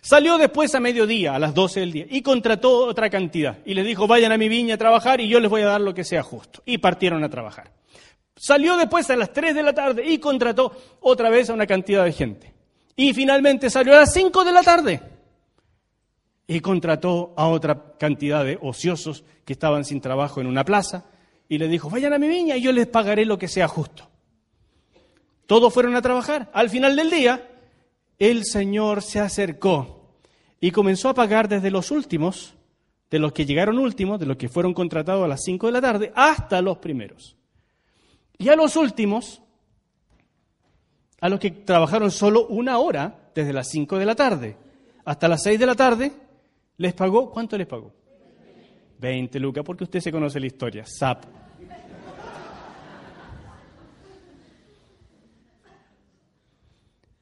Salió 0.00 0.38
después 0.38 0.74
a 0.74 0.80
mediodía, 0.80 1.34
a 1.34 1.38
las 1.38 1.54
12 1.54 1.80
del 1.80 1.92
día, 1.92 2.06
y 2.08 2.22
contrató 2.22 2.86
otra 2.86 3.10
cantidad. 3.10 3.58
Y 3.64 3.74
les 3.74 3.84
dijo, 3.84 4.06
vayan 4.06 4.32
a 4.32 4.38
mi 4.38 4.48
viña 4.48 4.74
a 4.74 4.78
trabajar 4.78 5.20
y 5.20 5.28
yo 5.28 5.40
les 5.40 5.50
voy 5.50 5.62
a 5.62 5.66
dar 5.66 5.80
lo 5.80 5.94
que 5.94 6.04
sea 6.04 6.22
justo. 6.22 6.62
Y 6.64 6.78
partieron 6.78 7.24
a 7.24 7.28
trabajar. 7.28 7.72
Salió 8.36 8.76
después 8.76 9.08
a 9.08 9.16
las 9.16 9.32
3 9.32 9.54
de 9.54 9.62
la 9.62 9.72
tarde 9.72 10.04
y 10.06 10.18
contrató 10.18 10.76
otra 11.00 11.30
vez 11.30 11.48
a 11.48 11.54
una 11.54 11.66
cantidad 11.66 12.04
de 12.04 12.12
gente. 12.12 12.54
Y 12.94 13.14
finalmente 13.14 13.70
salió 13.70 13.94
a 13.94 14.00
las 14.00 14.12
5 14.12 14.44
de 14.44 14.52
la 14.52 14.62
tarde 14.62 15.02
y 16.46 16.60
contrató 16.60 17.34
a 17.36 17.48
otra 17.48 17.96
cantidad 17.98 18.44
de 18.44 18.58
ociosos 18.60 19.24
que 19.44 19.54
estaban 19.54 19.84
sin 19.84 20.00
trabajo 20.00 20.40
en 20.40 20.46
una 20.46 20.64
plaza 20.64 21.04
y 21.48 21.58
le 21.58 21.68
dijo, 21.68 21.90
vayan 21.90 22.12
a 22.12 22.18
mi 22.18 22.28
viña 22.28 22.56
y 22.56 22.62
yo 22.62 22.72
les 22.72 22.86
pagaré 22.86 23.24
lo 23.24 23.38
que 23.38 23.48
sea 23.48 23.68
justo. 23.68 24.08
Todos 25.46 25.72
fueron 25.72 25.96
a 25.96 26.02
trabajar. 26.02 26.50
Al 26.52 26.70
final 26.70 26.96
del 26.96 27.10
día, 27.10 27.48
el 28.18 28.44
Señor 28.44 29.02
se 29.02 29.20
acercó 29.20 30.10
y 30.60 30.70
comenzó 30.72 31.08
a 31.08 31.14
pagar 31.14 31.48
desde 31.48 31.70
los 31.70 31.90
últimos, 31.90 32.54
de 33.10 33.18
los 33.18 33.32
que 33.32 33.46
llegaron 33.46 33.78
últimos, 33.78 34.18
de 34.18 34.26
los 34.26 34.36
que 34.36 34.48
fueron 34.48 34.74
contratados 34.74 35.24
a 35.24 35.28
las 35.28 35.42
5 35.44 35.66
de 35.66 35.72
la 35.72 35.80
tarde, 35.80 36.12
hasta 36.14 36.60
los 36.62 36.78
primeros. 36.78 37.35
Y 38.38 38.48
a 38.48 38.56
los 38.56 38.76
últimos, 38.76 39.42
a 41.20 41.28
los 41.28 41.40
que 41.40 41.50
trabajaron 41.50 42.10
solo 42.10 42.46
una 42.48 42.78
hora, 42.78 43.30
desde 43.34 43.52
las 43.52 43.68
5 43.68 43.98
de 43.98 44.06
la 44.06 44.14
tarde 44.14 44.56
hasta 45.06 45.28
las 45.28 45.42
6 45.44 45.58
de 45.58 45.66
la 45.66 45.74
tarde, 45.76 46.12
les 46.78 46.92
pagó, 46.92 47.30
¿cuánto 47.30 47.56
les 47.56 47.66
pagó? 47.66 47.94
20 48.98 49.38
lucas, 49.38 49.64
porque 49.64 49.84
usted 49.84 50.00
se 50.00 50.10
conoce 50.10 50.40
la 50.40 50.46
historia, 50.46 50.84
sapo. 50.84 51.28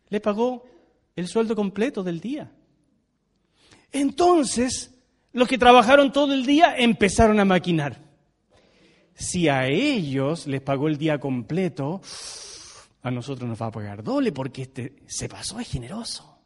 Le 0.08 0.20
pagó 0.20 0.64
el 1.14 1.28
sueldo 1.28 1.54
completo 1.54 2.02
del 2.02 2.20
día. 2.20 2.50
Entonces, 3.92 4.94
los 5.32 5.46
que 5.46 5.58
trabajaron 5.58 6.10
todo 6.10 6.32
el 6.32 6.46
día 6.46 6.74
empezaron 6.76 7.38
a 7.38 7.44
maquinar. 7.44 8.03
Si 9.14 9.48
a 9.48 9.66
ellos 9.66 10.46
les 10.46 10.60
pagó 10.60 10.88
el 10.88 10.98
día 10.98 11.18
completo, 11.18 12.00
a 13.02 13.10
nosotros 13.10 13.48
nos 13.48 13.60
va 13.60 13.66
a 13.66 13.70
pagar 13.70 14.02
doble 14.02 14.32
porque 14.32 14.62
este 14.62 14.96
se 15.06 15.28
pasó, 15.28 15.60
es 15.60 15.68
generoso. 15.68 16.38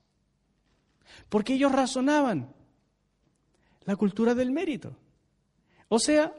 Porque 1.28 1.54
ellos 1.54 1.72
razonaban 1.72 2.52
la 3.84 3.96
cultura 3.96 4.34
del 4.34 4.50
mérito. 4.50 4.94
O 5.88 5.98
sea, 5.98 6.34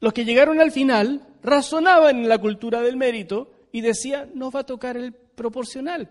los 0.00 0.12
que 0.12 0.24
llegaron 0.24 0.60
al 0.60 0.72
final 0.72 1.26
razonaban 1.42 2.18
en 2.18 2.28
la 2.28 2.38
cultura 2.38 2.80
del 2.80 2.96
mérito 2.96 3.52
y 3.70 3.80
decían, 3.80 4.30
nos 4.34 4.54
va 4.54 4.60
a 4.60 4.66
tocar 4.66 4.96
el 4.96 5.12
proporcional, 5.12 6.10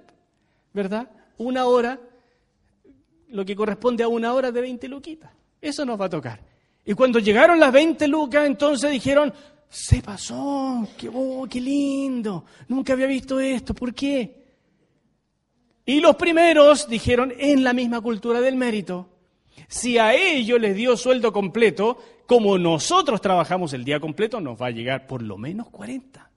¿verdad? 0.73 1.11
Una 1.37 1.65
hora, 1.65 1.99
lo 3.29 3.45
que 3.45 3.55
corresponde 3.55 4.03
a 4.03 4.07
una 4.07 4.33
hora 4.33 4.51
de 4.51 4.61
20 4.61 4.87
luquitas. 4.87 5.31
Eso 5.61 5.85
nos 5.85 5.99
va 5.99 6.05
a 6.05 6.09
tocar. 6.09 6.50
Y 6.85 6.93
cuando 6.93 7.19
llegaron 7.19 7.59
las 7.59 7.71
20 7.71 8.07
lucas, 8.07 8.45
entonces 8.45 8.91
dijeron, 8.91 9.33
se 9.69 10.01
pasó, 10.01 10.87
qué, 10.97 11.09
oh, 11.13 11.47
qué 11.49 11.61
lindo, 11.61 12.45
nunca 12.67 12.93
había 12.93 13.07
visto 13.07 13.39
esto, 13.39 13.73
¿por 13.73 13.93
qué? 13.93 14.41
Y 15.85 15.99
los 15.99 16.15
primeros 16.15 16.87
dijeron, 16.89 17.33
en 17.37 17.63
la 17.63 17.73
misma 17.73 18.01
cultura 18.01 18.41
del 18.41 18.55
mérito, 18.55 19.07
si 19.67 19.97
a 19.97 20.13
ellos 20.13 20.59
les 20.59 20.75
dio 20.75 20.97
sueldo 20.97 21.31
completo, 21.31 21.97
como 22.25 22.57
nosotros 22.57 23.21
trabajamos 23.21 23.73
el 23.73 23.83
día 23.83 23.99
completo, 23.99 24.41
nos 24.41 24.61
va 24.61 24.67
a 24.67 24.71
llegar 24.71 25.07
por 25.07 25.21
lo 25.21 25.37
menos 25.37 25.69
40. 25.69 26.29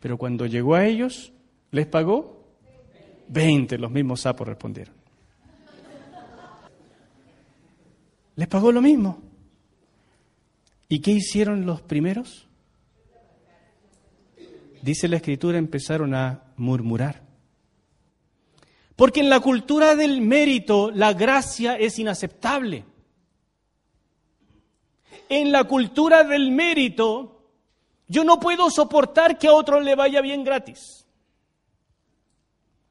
Pero 0.00 0.18
cuando 0.18 0.46
llegó 0.46 0.74
a 0.74 0.84
ellos, 0.84 1.32
les 1.70 1.86
pagó 1.86 2.44
20, 3.28 3.78
los 3.78 3.90
mismos 3.90 4.20
sapos 4.20 4.46
respondieron. 4.46 4.95
Les 8.36 8.46
pagó 8.48 8.70
lo 8.70 8.80
mismo. 8.80 9.22
¿Y 10.88 11.00
qué 11.00 11.10
hicieron 11.10 11.66
los 11.66 11.80
primeros? 11.80 12.46
Dice 14.82 15.08
la 15.08 15.16
escritura, 15.16 15.58
empezaron 15.58 16.14
a 16.14 16.44
murmurar. 16.56 17.22
Porque 18.94 19.20
en 19.20 19.28
la 19.28 19.40
cultura 19.40 19.96
del 19.96 20.20
mérito 20.20 20.90
la 20.90 21.12
gracia 21.12 21.76
es 21.76 21.98
inaceptable. 21.98 22.84
En 25.28 25.50
la 25.50 25.64
cultura 25.64 26.22
del 26.22 26.50
mérito 26.50 27.50
yo 28.06 28.22
no 28.22 28.38
puedo 28.38 28.70
soportar 28.70 29.38
que 29.38 29.48
a 29.48 29.52
otro 29.52 29.80
le 29.80 29.94
vaya 29.94 30.20
bien 30.20 30.44
gratis. 30.44 31.05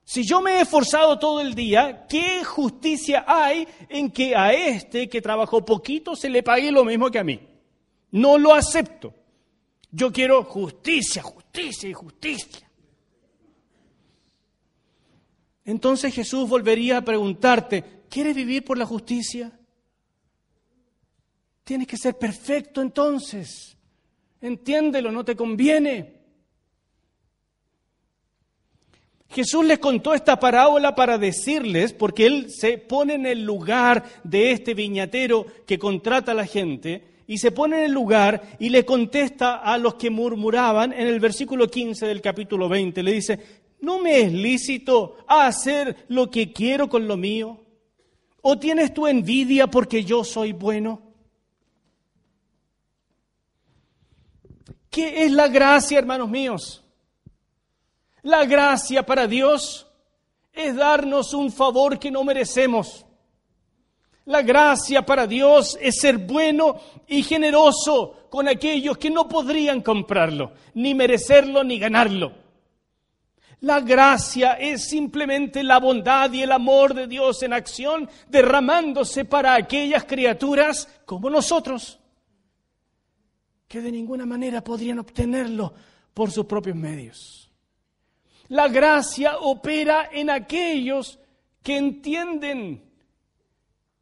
Si 0.05 0.23
yo 0.23 0.39
me 0.39 0.51
he 0.51 0.61
esforzado 0.61 1.17
todo 1.17 1.41
el 1.41 1.55
día, 1.55 2.05
¿qué 2.07 2.43
justicia 2.43 3.25
hay 3.27 3.67
en 3.89 4.11
que 4.11 4.35
a 4.35 4.53
este 4.53 5.09
que 5.09 5.19
trabajó 5.19 5.65
poquito 5.65 6.15
se 6.15 6.29
le 6.29 6.43
pague 6.43 6.71
lo 6.71 6.85
mismo 6.85 7.09
que 7.09 7.17
a 7.17 7.23
mí? 7.23 7.39
No 8.11 8.37
lo 8.37 8.53
acepto. 8.53 9.15
Yo 9.89 10.11
quiero 10.13 10.43
justicia, 10.43 11.23
justicia 11.23 11.89
y 11.89 11.93
justicia. 11.93 12.69
Entonces 15.63 16.13
Jesús 16.13 16.47
volvería 16.47 16.97
a 16.97 17.01
preguntarte, 17.01 18.03
¿quieres 18.07 18.35
vivir 18.35 18.63
por 18.63 18.77
la 18.77 18.85
justicia? 18.85 19.59
Tienes 21.63 21.87
que 21.87 21.97
ser 21.97 22.15
perfecto 22.15 22.79
entonces. 22.79 23.75
Entiéndelo, 24.39 25.11
no 25.11 25.25
te 25.25 25.35
conviene. 25.35 26.14
Jesús 29.29 29.65
les 29.65 29.79
contó 29.79 30.13
esta 30.13 30.39
parábola 30.39 30.95
para 30.95 31.17
decirles, 31.17 31.93
porque 31.93 32.25
Él 32.25 32.47
se 32.49 32.77
pone 32.77 33.15
en 33.15 33.25
el 33.25 33.43
lugar 33.43 34.03
de 34.23 34.51
este 34.51 34.73
viñatero 34.73 35.45
que 35.65 35.79
contrata 35.79 36.31
a 36.31 36.35
la 36.35 36.45
gente, 36.45 37.15
y 37.27 37.39
se 37.39 37.51
pone 37.51 37.79
en 37.79 37.83
el 37.85 37.91
lugar 37.91 38.55
y 38.59 38.69
le 38.69 38.85
contesta 38.85 39.55
a 39.55 39.77
los 39.77 39.95
que 39.95 40.09
murmuraban 40.09 40.93
en 40.93 41.07
el 41.07 41.19
versículo 41.19 41.69
15 41.69 42.05
del 42.05 42.21
capítulo 42.21 42.69
20. 42.69 43.01
Le 43.01 43.13
dice, 43.13 43.39
¿no 43.81 43.99
me 43.99 44.21
es 44.21 44.31
lícito 44.31 45.17
hacer 45.27 46.05
lo 46.09 46.29
que 46.29 46.53
quiero 46.53 46.87
con 46.87 47.07
lo 47.07 47.17
mío? 47.17 47.59
¿O 48.41 48.59
tienes 48.59 48.93
tu 48.93 49.07
envidia 49.07 49.67
porque 49.67 50.03
yo 50.03 50.23
soy 50.23 50.53
bueno? 50.53 51.01
¿Qué 54.91 55.25
es 55.25 55.31
la 55.31 55.47
gracia, 55.47 55.97
hermanos 55.97 56.29
míos? 56.29 56.84
La 58.25 58.43
gracia 58.45 59.05
para 59.05 59.27
Dios 59.27 59.85
es 60.51 60.75
darnos 60.75 61.35
un 61.35 61.51
favor 61.51 61.99
que 61.99 62.09
no 62.09 62.23
merecemos. 62.23 63.05
La 64.25 64.41
gracia 64.41 65.05
para 65.05 65.27
Dios 65.27 65.77
es 65.79 65.99
ser 65.99 66.17
bueno 66.17 66.75
y 67.07 67.21
generoso 67.21 68.25
con 68.31 68.47
aquellos 68.47 68.97
que 68.97 69.11
no 69.11 69.27
podrían 69.27 69.81
comprarlo, 69.81 70.53
ni 70.73 70.95
merecerlo, 70.95 71.63
ni 71.63 71.77
ganarlo. 71.77 72.33
La 73.59 73.79
gracia 73.81 74.53
es 74.53 74.89
simplemente 74.89 75.61
la 75.61 75.79
bondad 75.79 76.33
y 76.33 76.41
el 76.41 76.51
amor 76.51 76.95
de 76.95 77.05
Dios 77.05 77.43
en 77.43 77.53
acción, 77.53 78.09
derramándose 78.27 79.25
para 79.25 79.53
aquellas 79.53 80.05
criaturas 80.05 80.89
como 81.05 81.29
nosotros, 81.29 81.99
que 83.67 83.81
de 83.81 83.91
ninguna 83.91 84.25
manera 84.25 84.63
podrían 84.63 84.97
obtenerlo 84.97 85.71
por 86.11 86.31
sus 86.31 86.47
propios 86.47 86.75
medios. 86.75 87.44
La 88.49 88.67
gracia 88.67 89.37
opera 89.39 90.09
en 90.11 90.29
aquellos 90.29 91.19
que 91.63 91.77
entienden 91.77 92.83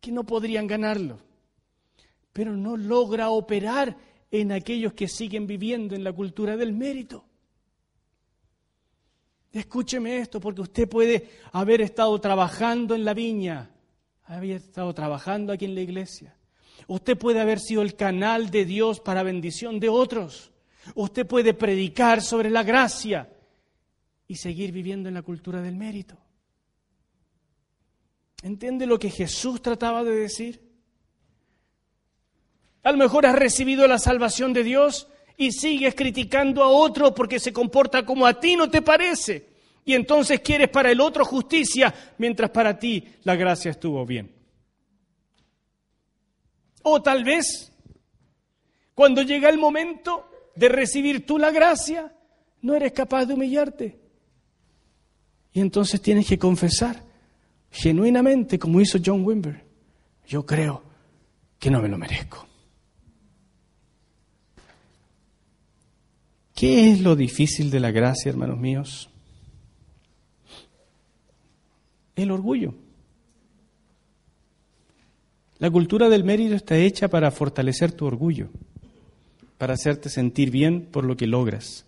que 0.01 0.11
no 0.11 0.25
podrían 0.25 0.67
ganarlo, 0.67 1.19
pero 2.33 2.51
no 2.57 2.75
logra 2.75 3.29
operar 3.29 3.95
en 4.29 4.51
aquellos 4.51 4.93
que 4.93 5.07
siguen 5.07 5.47
viviendo 5.47 5.95
en 5.95 6.03
la 6.03 6.11
cultura 6.11 6.57
del 6.57 6.73
mérito. 6.73 7.23
Escúcheme 9.53 10.17
esto, 10.17 10.41
porque 10.41 10.61
usted 10.61 10.89
puede 10.89 11.29
haber 11.51 11.81
estado 11.81 12.19
trabajando 12.19 12.95
en 12.95 13.05
la 13.05 13.13
viña, 13.13 13.69
haber 14.25 14.57
estado 14.57 14.93
trabajando 14.93 15.53
aquí 15.53 15.65
en 15.65 15.75
la 15.75 15.81
iglesia. 15.81 16.35
Usted 16.87 17.17
puede 17.17 17.39
haber 17.39 17.59
sido 17.59 17.81
el 17.81 17.95
canal 17.95 18.49
de 18.49 18.65
Dios 18.65 18.99
para 18.99 19.23
bendición 19.23 19.79
de 19.79 19.89
otros. 19.89 20.51
Usted 20.95 21.25
puede 21.25 21.53
predicar 21.53 22.21
sobre 22.21 22.49
la 22.49 22.63
gracia 22.63 23.29
y 24.33 24.35
seguir 24.35 24.71
viviendo 24.71 25.09
en 25.09 25.13
la 25.13 25.21
cultura 25.21 25.61
del 25.61 25.75
mérito. 25.75 26.17
¿Entiende 28.41 28.87
lo 28.87 28.97
que 28.97 29.11
Jesús 29.11 29.61
trataba 29.61 30.03
de 30.03 30.15
decir? 30.15 30.59
A 32.81 32.91
lo 32.91 32.97
mejor 32.97 33.27
has 33.27 33.35
recibido 33.35 33.87
la 33.87 33.99
salvación 33.99 34.51
de 34.51 34.63
Dios 34.63 35.07
y 35.37 35.51
sigues 35.51 35.93
criticando 35.93 36.63
a 36.63 36.69
otro 36.69 37.13
porque 37.13 37.39
se 37.39 37.53
comporta 37.53 38.03
como 38.07 38.25
a 38.25 38.39
ti 38.39 38.55
no 38.55 38.71
te 38.71 38.81
parece. 38.81 39.49
Y 39.85 39.93
entonces 39.93 40.39
quieres 40.39 40.69
para 40.69 40.89
el 40.89 40.99
otro 40.99 41.25
justicia, 41.25 41.93
mientras 42.17 42.49
para 42.49 42.79
ti 42.79 43.07
la 43.25 43.35
gracia 43.35 43.69
estuvo 43.69 44.03
bien. 44.03 44.33
O 46.81 47.03
tal 47.03 47.23
vez, 47.23 47.71
cuando 48.95 49.21
llega 49.21 49.49
el 49.49 49.59
momento 49.59 50.27
de 50.55 50.69
recibir 50.69 51.23
tú 51.23 51.37
la 51.37 51.51
gracia, 51.51 52.11
no 52.63 52.73
eres 52.73 52.93
capaz 52.93 53.27
de 53.27 53.35
humillarte. 53.35 54.02
Y 55.53 55.61
entonces 55.61 56.01
tienes 56.01 56.27
que 56.27 56.39
confesar 56.39 57.03
genuinamente, 57.71 58.57
como 58.57 58.81
hizo 58.81 58.99
John 59.03 59.23
Wimber, 59.23 59.63
yo 60.27 60.45
creo 60.45 60.83
que 61.59 61.69
no 61.69 61.81
me 61.81 61.89
lo 61.89 61.97
merezco. 61.97 62.47
¿Qué 66.55 66.91
es 66.91 67.01
lo 67.01 67.15
difícil 67.15 67.71
de 67.71 67.79
la 67.79 67.91
gracia, 67.91 68.29
hermanos 68.29 68.59
míos? 68.59 69.09
El 72.15 72.31
orgullo. 72.31 72.75
La 75.57 75.71
cultura 75.71 76.09
del 76.09 76.23
mérito 76.23 76.55
está 76.55 76.77
hecha 76.77 77.07
para 77.07 77.31
fortalecer 77.31 77.91
tu 77.91 78.05
orgullo, 78.05 78.49
para 79.57 79.73
hacerte 79.73 80.09
sentir 80.09 80.51
bien 80.51 80.85
por 80.85 81.05
lo 81.05 81.15
que 81.15 81.25
logras. 81.25 81.85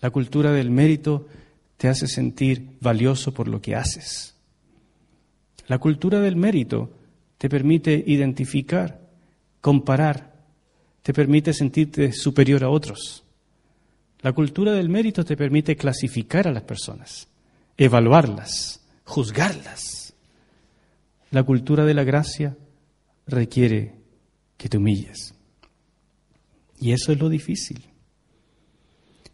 La 0.00 0.10
cultura 0.10 0.52
del 0.52 0.70
mérito 0.70 1.28
te 1.82 1.88
hace 1.88 2.06
sentir 2.06 2.76
valioso 2.80 3.34
por 3.34 3.48
lo 3.48 3.60
que 3.60 3.74
haces. 3.74 4.36
La 5.66 5.78
cultura 5.78 6.20
del 6.20 6.36
mérito 6.36 6.92
te 7.38 7.48
permite 7.48 8.04
identificar, 8.06 9.00
comparar, 9.60 10.32
te 11.02 11.12
permite 11.12 11.52
sentirte 11.52 12.12
superior 12.12 12.62
a 12.62 12.68
otros. 12.68 13.24
La 14.20 14.32
cultura 14.32 14.74
del 14.74 14.90
mérito 14.90 15.24
te 15.24 15.36
permite 15.36 15.74
clasificar 15.74 16.46
a 16.46 16.52
las 16.52 16.62
personas, 16.62 17.26
evaluarlas, 17.76 18.80
juzgarlas. 19.02 20.14
La 21.32 21.42
cultura 21.42 21.84
de 21.84 21.94
la 21.94 22.04
gracia 22.04 22.56
requiere 23.26 23.96
que 24.56 24.68
te 24.68 24.76
humilles. 24.76 25.34
Y 26.78 26.92
eso 26.92 27.10
es 27.10 27.18
lo 27.18 27.28
difícil. 27.28 27.91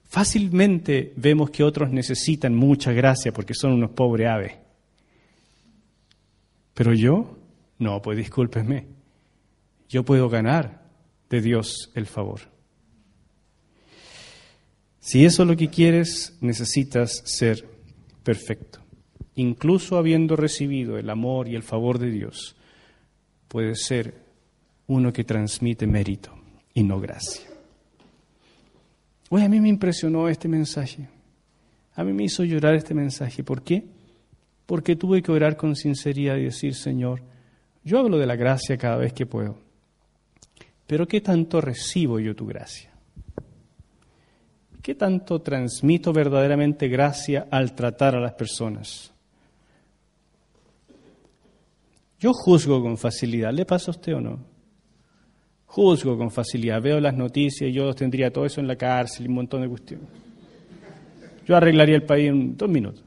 Fácilmente 0.09 1.13
vemos 1.17 1.51
que 1.51 1.63
otros 1.63 1.91
necesitan 1.91 2.55
mucha 2.55 2.93
gracia 2.93 3.31
porque 3.31 3.53
son 3.53 3.73
unos 3.73 3.91
pobres 3.91 4.29
aves. 4.29 4.53
Pero 6.73 6.95
yo, 6.95 7.37
no, 7.79 8.01
pues 8.01 8.17
discúlpeme, 8.17 8.87
yo 9.89 10.05
puedo 10.05 10.31
ganar 10.31 10.83
de 11.29 11.41
Dios 11.43 11.91
el 11.95 12.07
favor. 12.07 12.41
Si 14.99 15.25
eso 15.25 15.43
es 15.43 15.49
lo 15.49 15.57
que 15.57 15.69
quieres, 15.69 16.37
necesitas 16.41 17.23
ser 17.25 17.69
perfecto. 18.23 18.81
Incluso 19.35 19.99
habiendo 19.99 20.37
recibido 20.37 20.99
el 20.99 21.11
amor 21.11 21.49
y 21.49 21.55
el 21.55 21.63
favor 21.63 21.99
de 21.99 22.11
Dios, 22.11 22.57
puedes 23.47 23.85
ser 23.85 24.15
uno 24.87 25.13
que 25.13 25.25
transmite 25.25 25.87
mérito 25.87 26.35
y 26.73 26.83
no 26.83 26.99
gracia. 26.99 27.48
Hoy 29.31 29.43
a 29.43 29.49
mí 29.49 29.61
me 29.61 29.69
impresionó 29.69 30.29
este 30.29 30.49
mensaje. 30.49 31.09
A 31.95 32.05
mí 32.05 32.13
me 32.13 32.25
hizo 32.25 32.45
llorar 32.45 32.75
este 32.75 32.95
mensaje. 32.95 33.45
¿Por 33.45 33.63
qué? 33.63 33.85
porque 34.69 34.97
tuve 34.97 35.23
que 35.23 35.33
orar 35.33 35.57
con 35.57 35.75
sinceridad 35.75 36.37
y 36.37 36.45
decir, 36.45 36.75
Señor, 36.75 37.23
yo 37.83 38.01
hablo 38.01 38.19
de 38.19 38.27
la 38.27 38.37
gracia 38.37 38.77
cada 38.77 38.99
vez 38.99 39.15
que 39.15 39.25
puedo, 39.25 39.57
pero 40.87 41.09
¿qué 41.09 41.23
tanto 41.23 41.63
recibo 41.63 42.21
yo 42.21 42.37
tu 42.37 42.45
gracia? 42.45 42.91
¿Qué 44.83 44.95
tanto 44.95 45.41
transmito 45.41 46.13
verdaderamente 46.13 46.87
gracia 46.87 47.47
al 47.51 47.75
tratar 47.75 48.15
a 48.17 48.21
las 48.21 48.35
personas? 48.35 49.11
Yo 52.21 52.35
juzgo 52.35 52.83
con 52.83 52.99
facilidad, 52.99 53.55
¿le 53.55 53.65
pasa 53.65 53.91
a 53.91 53.93
usted 53.93 54.17
o 54.17 54.21
no? 54.21 54.39
Juzgo 55.69 56.17
con 56.17 56.31
facilidad, 56.31 56.81
veo 56.81 56.99
las 56.99 57.15
noticias 57.15 57.71
y 57.71 57.73
yo 57.75 57.93
tendría 57.95 58.33
todo 58.33 58.47
eso 58.47 58.61
en 58.61 58.67
la 58.67 58.77
cárcel 58.77 59.27
y 59.27 59.29
un 59.29 59.35
montón 59.35 59.61
de 59.61 59.69
cuestiones. 59.69 60.09
Yo 61.47 61.57
arreglaría 61.57 61.95
el 61.95 62.03
país 62.03 62.31
en 62.31 62.57
dos 62.57 62.69
minutos. 62.69 63.05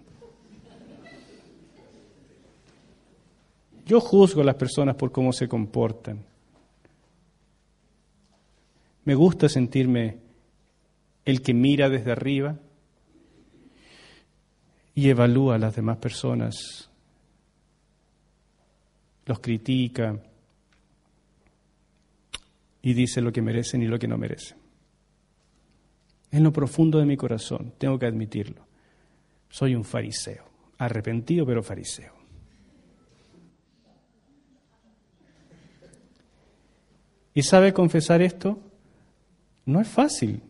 Yo 3.86 4.00
juzgo 4.00 4.42
a 4.42 4.46
las 4.46 4.56
personas 4.56 4.96
por 4.96 5.12
cómo 5.12 5.34
se 5.34 5.48
comportan. 5.48 6.24
Me 9.06 9.16
gusta 9.16 9.50
sentirme 9.50 10.20
el 11.26 11.42
que 11.42 11.54
mira 11.56 11.90
desde 11.90 12.12
arriba 12.12 12.58
y 14.94 15.10
evalúa 15.10 15.56
a 15.56 15.60
las 15.60 15.76
demás 15.76 15.98
personas, 15.98 16.90
los 19.26 19.40
critica 19.40 20.20
y 22.82 22.94
dice 22.94 23.22
lo 23.22 23.32
que 23.32 23.42
merecen 23.42 23.82
y 23.82 23.88
lo 23.88 24.00
que 24.00 24.08
no 24.08 24.18
merecen. 24.18 24.58
En 26.32 26.44
lo 26.44 26.54
profundo 26.54 27.00
de 27.00 27.06
mi 27.06 27.18
corazón, 27.18 27.74
tengo 27.78 28.00
que 28.00 28.06
admitirlo, 28.06 28.66
soy 29.50 29.76
un 29.76 29.84
fariseo, 29.84 30.46
arrepentido 30.78 31.46
pero 31.46 31.62
fariseo. 31.62 32.22
¿Y 37.34 37.44
sabe 37.44 37.74
confesar 37.74 38.22
esto? 38.22 38.60
No 39.66 39.80
es 39.80 39.88
fácil. 39.88 40.42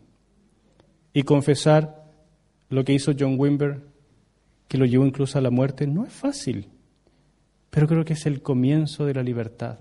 Y 1.12 1.22
confesar 1.22 2.10
lo 2.70 2.84
que 2.84 2.92
hizo 2.92 3.12
John 3.18 3.36
Wimber, 3.38 3.82
que 4.66 4.78
lo 4.78 4.86
llevó 4.86 5.06
incluso 5.06 5.38
a 5.38 5.42
la 5.42 5.50
muerte, 5.50 5.86
no 5.86 6.04
es 6.04 6.12
fácil. 6.12 6.68
Pero 7.70 7.86
creo 7.86 8.04
que 8.04 8.14
es 8.14 8.26
el 8.26 8.42
comienzo 8.42 9.04
de 9.06 9.14
la 9.14 9.22
libertad. 9.22 9.78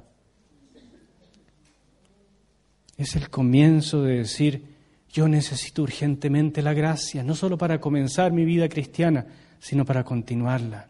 Es 3.02 3.16
el 3.16 3.32
comienzo 3.32 4.04
de 4.04 4.18
decir, 4.18 4.64
yo 5.12 5.28
necesito 5.28 5.82
urgentemente 5.82 6.62
la 6.62 6.76
gracia, 6.76 7.24
no 7.24 7.34
solo 7.34 7.58
para 7.58 7.82
comenzar 7.82 8.32
mi 8.32 8.46
vida 8.46 8.70
cristiana, 8.70 9.26
sino 9.60 9.84
para 9.84 10.04
continuarla. 10.04 10.88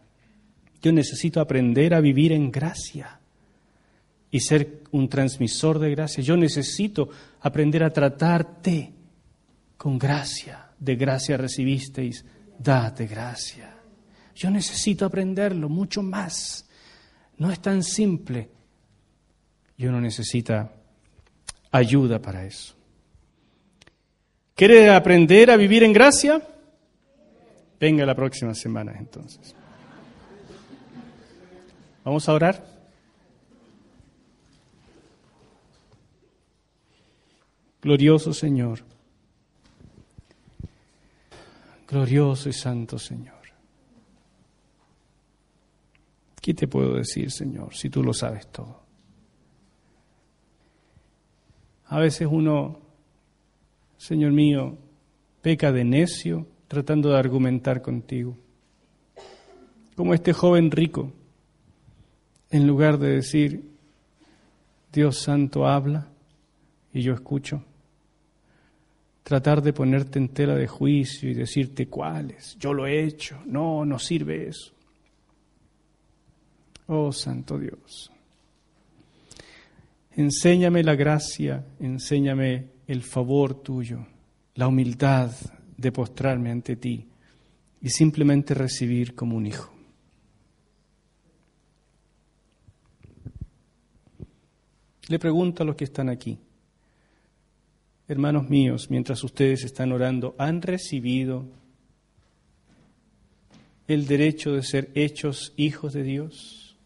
Yo 0.82 0.92
necesito 0.92 1.40
aprender 1.40 1.94
a 1.94 2.00
vivir 2.00 2.32
en 2.32 2.50
gracia. 2.50 3.18
y 4.30 4.40
ser 4.40 4.82
un 4.90 5.08
transmisor 5.08 5.78
de 5.78 5.90
gracia. 5.90 6.22
Yo 6.22 6.36
necesito 6.36 7.08
aprender 7.40 7.82
a 7.82 7.90
tratarte 7.90 8.92
con 9.78 9.98
gracia. 9.98 10.68
De 10.78 10.96
gracia 10.96 11.38
recibisteis, 11.38 12.24
date 12.58 13.06
gracia. 13.06 13.74
Yo 14.34 14.50
necesito 14.50 15.06
aprenderlo 15.06 15.68
mucho 15.70 16.02
más. 16.02 16.66
No 17.38 17.50
es 17.50 17.60
tan 17.60 17.82
simple. 17.82 18.50
Y 19.78 19.86
uno 19.86 20.00
necesita 20.00 20.81
ayuda 21.72 22.20
para 22.20 22.44
eso. 22.44 22.74
¿Quiere 24.54 24.90
aprender 24.90 25.50
a 25.50 25.56
vivir 25.56 25.82
en 25.82 25.92
gracia? 25.92 26.40
Venga 27.80 28.06
la 28.06 28.14
próxima 28.14 28.54
semana 28.54 28.94
entonces. 28.96 29.56
Vamos 32.04 32.28
a 32.28 32.34
orar. 32.34 32.64
Glorioso 37.80 38.32
Señor. 38.32 38.84
Glorioso 41.88 42.48
y 42.48 42.52
santo 42.52 42.98
Señor. 42.98 43.42
¿Qué 46.40 46.54
te 46.54 46.66
puedo 46.66 46.96
decir, 46.96 47.30
Señor, 47.30 47.74
si 47.74 47.88
tú 47.88 48.02
lo 48.02 48.12
sabes 48.12 48.48
todo? 48.48 48.81
A 51.92 51.98
veces 51.98 52.26
uno, 52.30 52.78
Señor 53.98 54.32
mío, 54.32 54.78
peca 55.42 55.72
de 55.72 55.84
necio 55.84 56.46
tratando 56.66 57.10
de 57.10 57.18
argumentar 57.18 57.82
contigo. 57.82 58.34
Como 59.94 60.14
este 60.14 60.32
joven 60.32 60.70
rico, 60.70 61.12
en 62.50 62.66
lugar 62.66 62.96
de 62.96 63.10
decir, 63.10 63.68
Dios 64.90 65.18
Santo 65.18 65.66
habla 65.66 66.08
y 66.94 67.02
yo 67.02 67.12
escucho, 67.12 67.62
tratar 69.22 69.60
de 69.60 69.74
ponerte 69.74 70.18
en 70.18 70.30
tela 70.30 70.54
de 70.54 70.68
juicio 70.68 71.28
y 71.28 71.34
decirte 71.34 71.88
cuáles, 71.88 72.56
yo 72.58 72.72
lo 72.72 72.86
he 72.86 73.04
hecho, 73.04 73.42
no, 73.44 73.84
no 73.84 73.98
sirve 73.98 74.48
eso. 74.48 74.72
Oh 76.86 77.12
Santo 77.12 77.58
Dios, 77.58 78.10
enséñame 80.16 80.82
la 80.82 80.94
gracia, 80.94 81.64
enséñame 81.80 82.68
el 82.86 83.02
favor 83.02 83.62
tuyo, 83.62 84.06
la 84.54 84.68
humildad 84.68 85.30
de 85.76 85.92
postrarme 85.92 86.50
ante 86.50 86.76
ti 86.76 87.06
y 87.80 87.88
simplemente 87.88 88.54
recibir 88.54 89.14
como 89.14 89.36
un 89.36 89.46
hijo. 89.46 89.72
Le 95.08 95.18
pregunto 95.18 95.62
a 95.62 95.66
los 95.66 95.76
que 95.76 95.84
están 95.84 96.08
aquí, 96.08 96.38
hermanos 98.08 98.48
míos, 98.48 98.88
mientras 98.88 99.22
ustedes 99.24 99.64
están 99.64 99.92
orando, 99.92 100.34
¿han 100.38 100.62
recibido 100.62 101.44
el 103.88 104.06
derecho 104.06 104.52
de 104.52 104.62
ser 104.62 104.90
hechos 104.94 105.52
hijos 105.56 105.92
de 105.92 106.02
Dios 106.02 106.76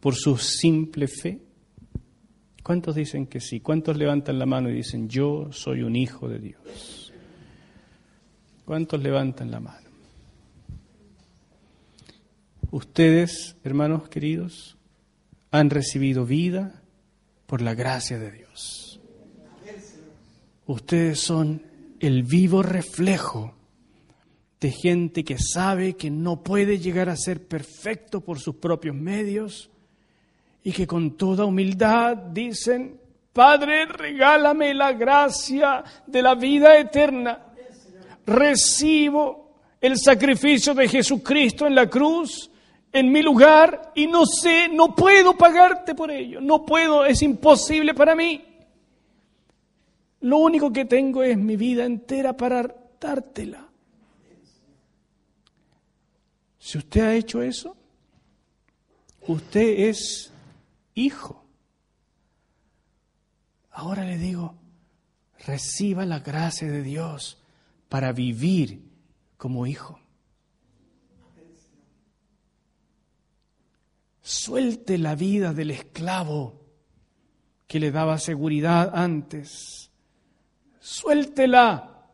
por 0.00 0.14
su 0.14 0.36
simple 0.36 1.08
fe? 1.08 1.40
¿Cuántos 2.64 2.94
dicen 2.94 3.26
que 3.26 3.40
sí? 3.40 3.60
¿Cuántos 3.60 3.98
levantan 3.98 4.38
la 4.38 4.46
mano 4.46 4.70
y 4.70 4.72
dicen, 4.72 5.06
yo 5.06 5.52
soy 5.52 5.82
un 5.82 5.94
hijo 5.94 6.30
de 6.30 6.38
Dios? 6.38 7.12
¿Cuántos 8.64 9.02
levantan 9.02 9.50
la 9.50 9.60
mano? 9.60 9.86
Ustedes, 12.70 13.56
hermanos 13.64 14.08
queridos, 14.08 14.78
han 15.50 15.68
recibido 15.68 16.24
vida 16.24 16.80
por 17.44 17.60
la 17.60 17.74
gracia 17.74 18.18
de 18.18 18.32
Dios. 18.32 18.98
Ustedes 20.66 21.20
son 21.20 21.62
el 22.00 22.22
vivo 22.22 22.62
reflejo 22.62 23.54
de 24.58 24.70
gente 24.70 25.22
que 25.22 25.36
sabe 25.38 25.96
que 25.96 26.10
no 26.10 26.42
puede 26.42 26.78
llegar 26.78 27.10
a 27.10 27.16
ser 27.18 27.46
perfecto 27.46 28.22
por 28.22 28.40
sus 28.40 28.54
propios 28.54 28.96
medios 28.96 29.70
y 30.64 30.72
que 30.72 30.86
con 30.86 31.16
toda 31.16 31.44
humildad 31.44 32.16
dicen, 32.16 32.98
Padre, 33.32 33.84
regálame 33.84 34.72
la 34.72 34.92
gracia 34.94 35.84
de 36.06 36.22
la 36.22 36.34
vida 36.34 36.78
eterna. 36.78 37.38
Recibo 38.26 39.58
el 39.80 39.98
sacrificio 39.98 40.72
de 40.72 40.88
Jesucristo 40.88 41.66
en 41.66 41.74
la 41.74 41.88
cruz 41.88 42.50
en 42.90 43.12
mi 43.12 43.22
lugar 43.22 43.92
y 43.94 44.06
no 44.06 44.24
sé, 44.24 44.68
no 44.68 44.94
puedo 44.94 45.36
pagarte 45.36 45.94
por 45.94 46.10
ello, 46.10 46.40
no 46.40 46.64
puedo, 46.64 47.04
es 47.04 47.20
imposible 47.22 47.92
para 47.92 48.14
mí. 48.14 48.42
Lo 50.20 50.38
único 50.38 50.72
que 50.72 50.86
tengo 50.86 51.22
es 51.22 51.36
mi 51.36 51.56
vida 51.56 51.84
entera 51.84 52.34
para 52.34 52.74
dártela. 52.98 53.68
Si 56.58 56.78
usted 56.78 57.00
ha 57.02 57.14
hecho 57.14 57.42
eso, 57.42 57.76
usted 59.26 59.88
es 59.88 60.32
hijo. 60.94 61.44
Ahora 63.70 64.04
le 64.04 64.18
digo, 64.18 64.54
reciba 65.46 66.06
la 66.06 66.20
gracia 66.20 66.70
de 66.70 66.82
Dios 66.82 67.42
para 67.88 68.12
vivir 68.12 68.82
como 69.36 69.66
hijo. 69.66 69.98
Suelte 74.22 74.96
la 74.96 75.14
vida 75.14 75.52
del 75.52 75.70
esclavo 75.70 76.60
que 77.66 77.78
le 77.78 77.90
daba 77.90 78.18
seguridad 78.18 78.92
antes. 78.94 79.90
Suéltela. 80.80 82.08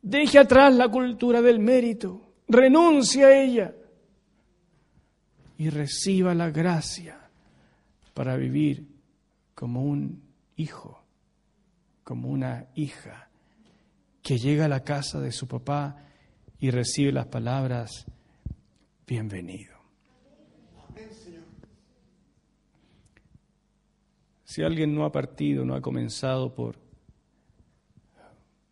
Deje 0.00 0.38
atrás 0.38 0.74
la 0.74 0.88
cultura 0.88 1.42
del 1.42 1.58
mérito. 1.58 2.22
Renuncie 2.48 3.24
a 3.24 3.42
ella. 3.42 3.74
Y 5.60 5.68
reciba 5.68 6.34
la 6.34 6.48
gracia 6.48 7.20
para 8.14 8.34
vivir 8.38 8.88
como 9.54 9.84
un 9.84 10.22
hijo, 10.56 11.04
como 12.02 12.30
una 12.30 12.68
hija, 12.76 13.28
que 14.22 14.38
llega 14.38 14.64
a 14.64 14.68
la 14.68 14.82
casa 14.82 15.20
de 15.20 15.32
su 15.32 15.46
papá 15.46 15.98
y 16.60 16.70
recibe 16.70 17.12
las 17.12 17.26
palabras, 17.26 18.06
bienvenido. 19.06 19.76
Si 24.44 24.62
alguien 24.62 24.94
no 24.94 25.04
ha 25.04 25.12
partido, 25.12 25.66
no 25.66 25.74
ha 25.74 25.82
comenzado 25.82 26.54
por, 26.54 26.78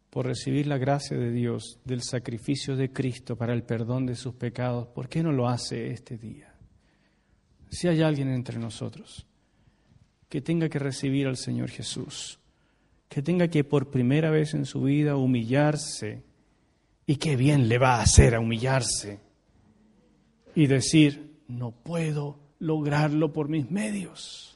por 0.09 0.25
recibir 0.25 0.67
la 0.67 0.79
gracia 0.79 1.19
de 1.19 1.33
Dios, 1.33 1.81
del 1.85 2.01
sacrificio 2.01 2.77
de 2.77 2.91
Cristo 2.95 3.37
para 3.37 3.53
el 3.53 3.63
perdón 3.63 4.07
de 4.07 4.15
sus 4.15 4.33
pecados, 4.37 4.89
¿por 4.89 5.11
qué 5.11 5.23
no 5.23 5.33
lo 5.33 5.51
hace 5.51 5.91
este 5.91 6.17
día? 6.17 6.55
Si 7.71 7.89
hay 7.89 8.03
alguien 8.03 8.29
entre 8.29 8.59
nosotros 8.59 9.27
que 10.29 10.41
tenga 10.41 10.69
que 10.69 10.79
recibir 10.79 11.27
al 11.27 11.37
Señor 11.37 11.71
Jesús, 11.71 12.39
que 13.09 13.23
tenga 13.23 13.49
que 13.49 13.65
por 13.65 13.91
primera 13.91 14.31
vez 14.31 14.55
en 14.55 14.67
su 14.67 14.83
vida 14.83 15.17
humillarse, 15.17 16.23
y 17.07 17.17
qué 17.17 17.37
bien 17.37 17.69
le 17.69 17.79
va 17.79 17.97
a 17.97 18.03
hacer 18.03 18.35
a 18.35 18.41
humillarse, 18.41 19.21
y 20.55 20.67
decir, 20.67 21.41
no 21.49 21.71
puedo 21.71 22.39
lograrlo 22.59 23.33
por 23.33 23.49
mis 23.49 23.71
medios 23.71 24.49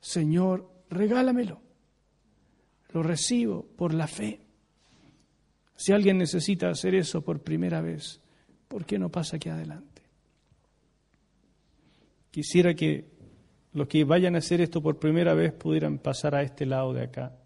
Señor, 0.00 0.68
regálamelo. 0.88 1.60
Lo 2.92 3.02
recibo 3.02 3.64
por 3.76 3.94
la 3.94 4.08
fe. 4.08 4.40
Si 5.76 5.92
alguien 5.92 6.18
necesita 6.18 6.70
hacer 6.70 6.94
eso 6.94 7.22
por 7.22 7.40
primera 7.40 7.80
vez, 7.80 8.20
¿por 8.66 8.84
qué 8.84 8.98
no 8.98 9.10
pasa 9.10 9.36
aquí 9.36 9.48
adelante? 9.48 9.89
Quisiera 12.30 12.74
que 12.74 13.10
los 13.72 13.88
que 13.88 14.04
vayan 14.04 14.34
a 14.34 14.38
hacer 14.38 14.60
esto 14.60 14.82
por 14.82 14.98
primera 14.98 15.34
vez 15.34 15.52
pudieran 15.52 15.98
pasar 15.98 16.34
a 16.34 16.42
este 16.42 16.66
lado 16.66 16.92
de 16.92 17.02
acá, 17.02 17.36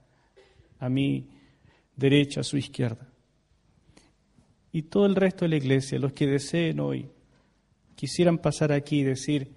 a 0.78 0.89
mi 0.89 1.28
derecha, 1.97 2.41
a 2.41 2.45
su 2.45 2.57
izquierda. 2.57 3.09
Y 4.72 4.82
todo 4.82 5.07
el 5.07 5.14
resto 5.14 5.45
de 5.45 5.51
la 5.51 5.57
iglesia, 5.57 5.99
los 5.99 6.12
que 6.12 6.26
deseen 6.26 6.80
hoy, 6.80 7.09
quisieran 7.95 8.39
pasar 8.39 8.72
aquí 8.72 9.01
y 9.01 9.05
decir, 9.05 9.53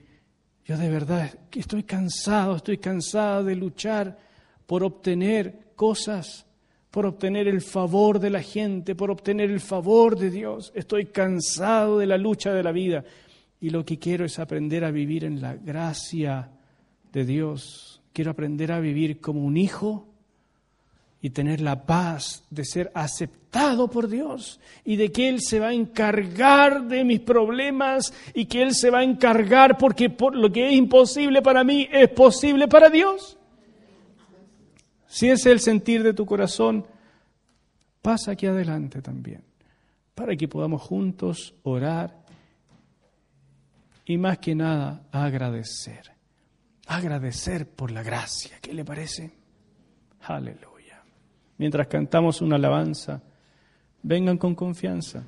yo 0.64 0.78
de 0.78 0.90
verdad 0.90 1.34
estoy 1.54 1.84
cansado, 1.84 2.56
estoy 2.56 2.78
cansado 2.78 3.44
de 3.44 3.56
luchar 3.56 4.18
por 4.66 4.84
obtener 4.84 5.72
cosas, 5.76 6.46
por 6.92 7.06
obtener 7.06 7.48
el 7.48 7.62
favor 7.62 8.20
de 8.20 8.30
la 8.30 8.42
gente, 8.42 8.94
por 8.94 9.10
obtener 9.10 9.50
el 9.50 9.60
favor 9.60 10.18
de 10.18 10.30
Dios. 10.30 10.72
Estoy 10.76 11.08
cansado 11.08 12.00
de 12.00 12.06
la 12.06 12.18
lucha 12.18 12.54
de 12.54 12.64
la 12.64 12.72
vida 12.72 13.04
y 13.60 13.70
lo 13.70 13.86
que 13.86 13.98
quiero 13.98 14.26
es 14.26 14.40
aprender 14.40 14.84
a 14.84 14.92
vivir 14.92 15.24
en 15.24 15.42
la 15.42 15.56
gracia 15.56 16.50
de 17.12 17.26
Dios. 17.26 18.02
Quiero 18.14 18.32
aprender 18.32 18.72
a 18.72 18.80
vivir 18.80 19.20
como 19.20 19.44
un 19.44 19.58
hijo 19.58 20.08
y 21.22 21.32
tener 21.32 21.62
la 21.62 21.86
paz 21.86 22.44
de 22.50 22.64
ser 22.64 22.92
aceptado 22.94 23.90
por 23.90 24.08
Dios 24.08 24.60
y 24.86 24.98
de 24.98 25.12
que 25.12 25.30
Él 25.30 25.42
se 25.42 25.60
va 25.60 25.70
a 25.70 25.74
encargar 25.74 26.88
de 26.88 27.04
mis 27.04 27.20
problemas 27.20 28.14
y 28.34 28.46
que 28.46 28.62
Él 28.62 28.76
se 28.76 28.92
va 28.92 29.00
a 29.00 29.04
encargar 29.04 29.78
porque 29.78 30.10
por 30.10 30.36
lo 30.36 30.52
que 30.52 30.68
es 30.68 30.74
imposible 30.74 31.42
para 31.42 31.64
mí 31.64 31.88
es 31.92 32.10
posible 32.10 32.68
para 32.68 32.90
Dios. 32.90 33.38
Si 35.08 35.30
es 35.30 35.46
el 35.46 35.60
sentir 35.60 36.04
de 36.04 36.14
tu 36.14 36.26
corazón, 36.26 36.86
pasa 38.02 38.32
aquí 38.32 38.46
adelante 38.46 39.02
también, 39.02 39.42
para 40.14 40.36
que 40.36 40.48
podamos 40.48 40.82
juntos 40.82 41.56
orar 41.64 42.17
y 44.08 44.18
más 44.18 44.38
que 44.38 44.56
nada 44.56 45.04
agradecer. 45.12 46.12
Agradecer 46.88 47.68
por 47.70 47.92
la 47.92 48.02
gracia. 48.02 48.58
¿Qué 48.62 48.74
le 48.74 48.86
parece? 48.86 49.34
Aleluya. 50.22 51.04
Mientras 51.58 51.88
cantamos 51.88 52.42
una 52.42 52.56
alabanza, 52.56 53.22
vengan 54.02 54.38
con 54.38 54.56
confianza. 54.56 55.26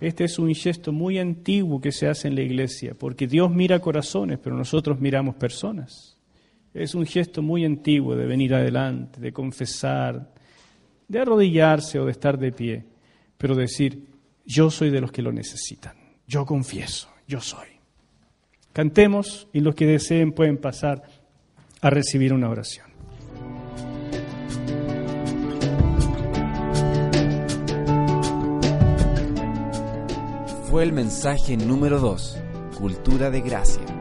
Este 0.00 0.24
es 0.24 0.38
un 0.38 0.54
gesto 0.54 0.92
muy 0.92 1.18
antiguo 1.18 1.80
que 1.80 1.90
se 1.90 2.06
hace 2.06 2.28
en 2.28 2.36
la 2.36 2.42
iglesia, 2.42 2.94
porque 2.96 3.26
Dios 3.26 3.50
mira 3.50 3.80
corazones, 3.80 4.38
pero 4.38 4.56
nosotros 4.56 5.00
miramos 5.00 5.34
personas. 5.34 6.16
Es 6.72 6.94
un 6.94 7.04
gesto 7.04 7.42
muy 7.42 7.64
antiguo 7.64 8.14
de 8.14 8.26
venir 8.26 8.54
adelante, 8.54 9.20
de 9.20 9.32
confesar, 9.32 10.32
de 11.08 11.18
arrodillarse 11.18 11.98
o 11.98 12.04
de 12.04 12.12
estar 12.12 12.38
de 12.38 12.52
pie, 12.52 12.84
pero 13.36 13.56
decir, 13.56 14.06
yo 14.46 14.70
soy 14.70 14.90
de 14.90 15.00
los 15.00 15.10
que 15.10 15.22
lo 15.22 15.32
necesitan, 15.32 15.96
yo 16.26 16.46
confieso, 16.46 17.08
yo 17.26 17.40
soy. 17.40 17.71
Cantemos 18.72 19.48
y 19.52 19.60
los 19.60 19.74
que 19.74 19.86
deseen 19.86 20.32
pueden 20.32 20.56
pasar 20.56 21.02
a 21.82 21.90
recibir 21.90 22.32
una 22.32 22.48
oración. 22.48 22.86
Fue 30.70 30.84
el 30.84 30.92
mensaje 30.92 31.58
número 31.58 32.00
2, 32.00 32.38
Cultura 32.78 33.30
de 33.30 33.42
Gracia. 33.42 33.91